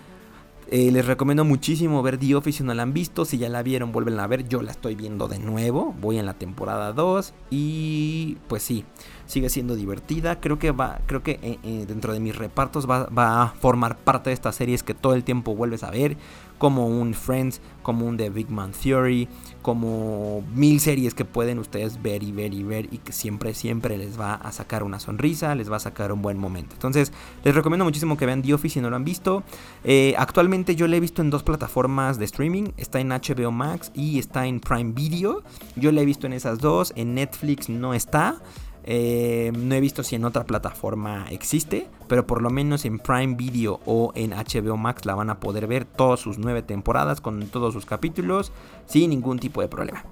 Eh, 0.72 0.92
les 0.92 1.06
recomiendo 1.06 1.46
muchísimo 1.46 2.02
ver 2.02 2.18
The 2.18 2.36
Office 2.36 2.58
si 2.58 2.64
no 2.66 2.74
la 2.74 2.84
han 2.84 2.92
visto. 2.92 3.24
Si 3.24 3.38
ya 3.38 3.48
la 3.48 3.64
vieron, 3.64 3.94
vuelven 3.94 4.20
a 4.20 4.28
ver. 4.28 4.46
Yo 4.50 4.62
la 4.62 4.72
estoy 4.72 4.96
viendo 4.96 5.30
de 5.30 5.40
nuevo. 5.40 5.96
Voy 6.02 6.18
en 6.18 6.26
la 6.26 6.34
temporada 6.34 6.92
2. 6.92 7.34
Y 7.50 8.38
pues 8.50 8.64
sí, 8.64 8.84
sigue 9.26 9.48
siendo 9.48 9.76
divertida. 9.76 10.42
Creo 10.42 10.60
que 10.60 10.72
va, 10.72 11.00
creo 11.06 11.24
que 11.24 11.60
dentro 11.88 12.12
de 12.12 12.20
mis 12.20 12.36
repartos 12.36 12.90
va, 12.90 13.06
va, 13.06 13.44
a 13.44 13.48
formar 13.52 13.96
parte 14.00 14.32
de 14.32 14.34
estas 14.34 14.56
series 14.56 14.84
que 14.84 14.96
todo 14.96 15.14
el 15.14 15.24
tiempo 15.24 15.56
vuelves 15.56 15.84
a 15.84 15.92
ver 15.92 16.18
como 16.58 16.88
un 16.88 17.14
Friends, 17.14 17.62
como 17.84 18.06
un 18.06 18.18
The 18.18 18.30
Big 18.30 18.50
Man 18.50 18.72
Theory, 18.72 19.28
como 19.62 20.44
mil 20.54 20.80
series 20.80 21.14
que 21.14 21.26
pueden 21.26 21.60
ustedes 21.60 22.02
ver 22.02 22.24
y 22.24 22.32
ver 22.32 22.54
y 22.54 22.64
ver 22.64 22.88
y 22.92 22.98
que 23.00 23.12
siempre, 23.12 23.54
siempre 23.54 23.98
les 23.98 24.20
va 24.20 24.36
a 24.36 24.52
sacar 24.52 24.84
una 24.84 25.00
sonrisa, 25.00 25.54
les 25.56 25.72
va 25.72 25.78
a 25.78 25.80
sacar 25.80 26.12
un 26.12 26.22
buen 26.22 26.38
momento. 26.38 26.76
Entonces, 26.76 27.12
les 27.44 27.54
recomiendo 27.54 27.86
muchísimo 27.86 28.18
que 28.18 28.26
vean 28.26 28.42
The 28.42 28.54
Office 28.54 28.76
si 28.76 28.82
no 28.82 28.90
lo 28.90 28.96
han 28.96 29.06
visto. 29.06 29.44
Eh, 29.84 30.16
actualmente 30.18 30.76
yo 30.76 30.88
lo 30.88 30.96
he 30.96 31.00
visto 31.00 31.22
en 31.22 31.30
dos 31.30 31.44
plataformas 31.44 32.18
de 32.18 32.26
streaming, 32.26 32.72
está 32.78 33.00
en 33.00 33.10
HBO 33.10 33.52
Max 33.52 33.92
y 33.94 34.20
está 34.20 34.46
en 34.48 34.60
Prime 34.60 34.94
Video. 34.94 35.44
Yo 35.76 35.92
la 35.92 36.02
he 36.02 36.06
visto 36.06 36.28
en 36.28 36.34
esas 36.34 36.60
dos, 36.60 36.94
en 36.96 37.16
Netflix 37.16 37.70
no 37.70 37.94
está. 37.94 38.42
Eh, 38.88 39.52
no 39.58 39.74
he 39.74 39.82
visto 39.82 40.04
si 40.04 40.16
en 40.16 40.26
otra 40.26 40.46
plataforma 40.46 41.26
existe, 41.32 41.88
pero 42.08 42.28
por 42.28 42.44
lo 42.44 42.52
menos 42.52 42.86
en 42.86 43.00
Prime 43.00 43.36
Video 43.36 43.80
o 43.88 44.12
en 44.16 44.30
HBO 44.30 44.78
Max 44.78 45.06
la 45.06 45.16
van 45.16 45.32
a 45.32 45.40
poder 45.40 45.66
ver 45.66 45.86
todas 45.86 46.20
sus 46.20 46.38
nueve 46.38 46.62
temporadas 46.62 47.20
con 47.20 47.48
todos 47.48 47.74
sus 47.74 47.88
capítulos 47.88 48.52
sin 48.86 49.10
ningún 49.10 49.40
tipo 49.40 49.62
de 49.62 49.68
problema. 49.68 50.04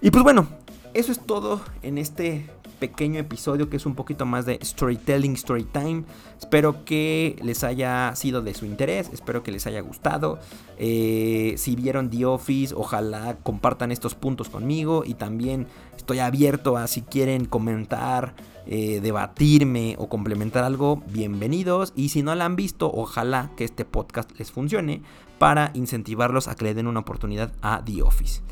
Y 0.00 0.10
pues 0.10 0.24
bueno, 0.24 0.48
eso 0.94 1.12
es 1.12 1.24
todo 1.24 1.60
en 1.82 1.96
este 1.96 2.50
pequeño 2.78 3.20
episodio 3.20 3.68
que 3.68 3.76
es 3.76 3.86
un 3.86 3.94
poquito 3.94 4.26
más 4.26 4.46
de 4.46 4.58
storytelling, 4.62 5.36
storytime. 5.36 6.04
Espero 6.38 6.84
que 6.84 7.36
les 7.42 7.64
haya 7.64 8.14
sido 8.14 8.42
de 8.42 8.54
su 8.54 8.66
interés, 8.66 9.10
espero 9.12 9.42
que 9.42 9.52
les 9.52 9.66
haya 9.66 9.80
gustado. 9.80 10.38
Eh, 10.78 11.54
si 11.58 11.76
vieron 11.76 12.10
The 12.10 12.26
Office, 12.26 12.74
ojalá 12.76 13.36
compartan 13.42 13.92
estos 13.92 14.14
puntos 14.14 14.48
conmigo 14.48 15.02
y 15.04 15.14
también 15.14 15.66
estoy 15.96 16.20
abierto 16.20 16.76
a 16.76 16.86
si 16.86 17.02
quieren 17.02 17.44
comentar, 17.44 18.34
eh, 18.66 19.00
debatirme 19.00 19.96
o 19.98 20.08
complementar 20.08 20.64
algo, 20.64 21.02
bienvenidos. 21.10 21.92
Y 21.96 22.10
si 22.10 22.22
no 22.22 22.34
la 22.34 22.44
han 22.44 22.56
visto, 22.56 22.90
ojalá 22.92 23.50
que 23.56 23.64
este 23.64 23.84
podcast 23.84 24.30
les 24.38 24.52
funcione 24.52 25.02
para 25.38 25.70
incentivarlos 25.74 26.48
a 26.48 26.54
que 26.54 26.64
le 26.64 26.74
den 26.74 26.86
una 26.86 27.00
oportunidad 27.00 27.52
a 27.62 27.82
The 27.84 28.02
Office. 28.02 28.42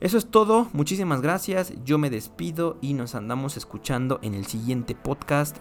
Eso 0.00 0.16
es 0.16 0.30
todo, 0.30 0.68
muchísimas 0.72 1.20
gracias, 1.20 1.74
yo 1.84 1.98
me 1.98 2.08
despido 2.08 2.78
y 2.80 2.94
nos 2.94 3.14
andamos 3.14 3.58
escuchando 3.58 4.18
en 4.22 4.32
el 4.32 4.46
siguiente 4.46 4.94
podcast 4.94 5.58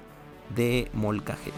de 0.55 0.89
Molcajete. 0.93 1.57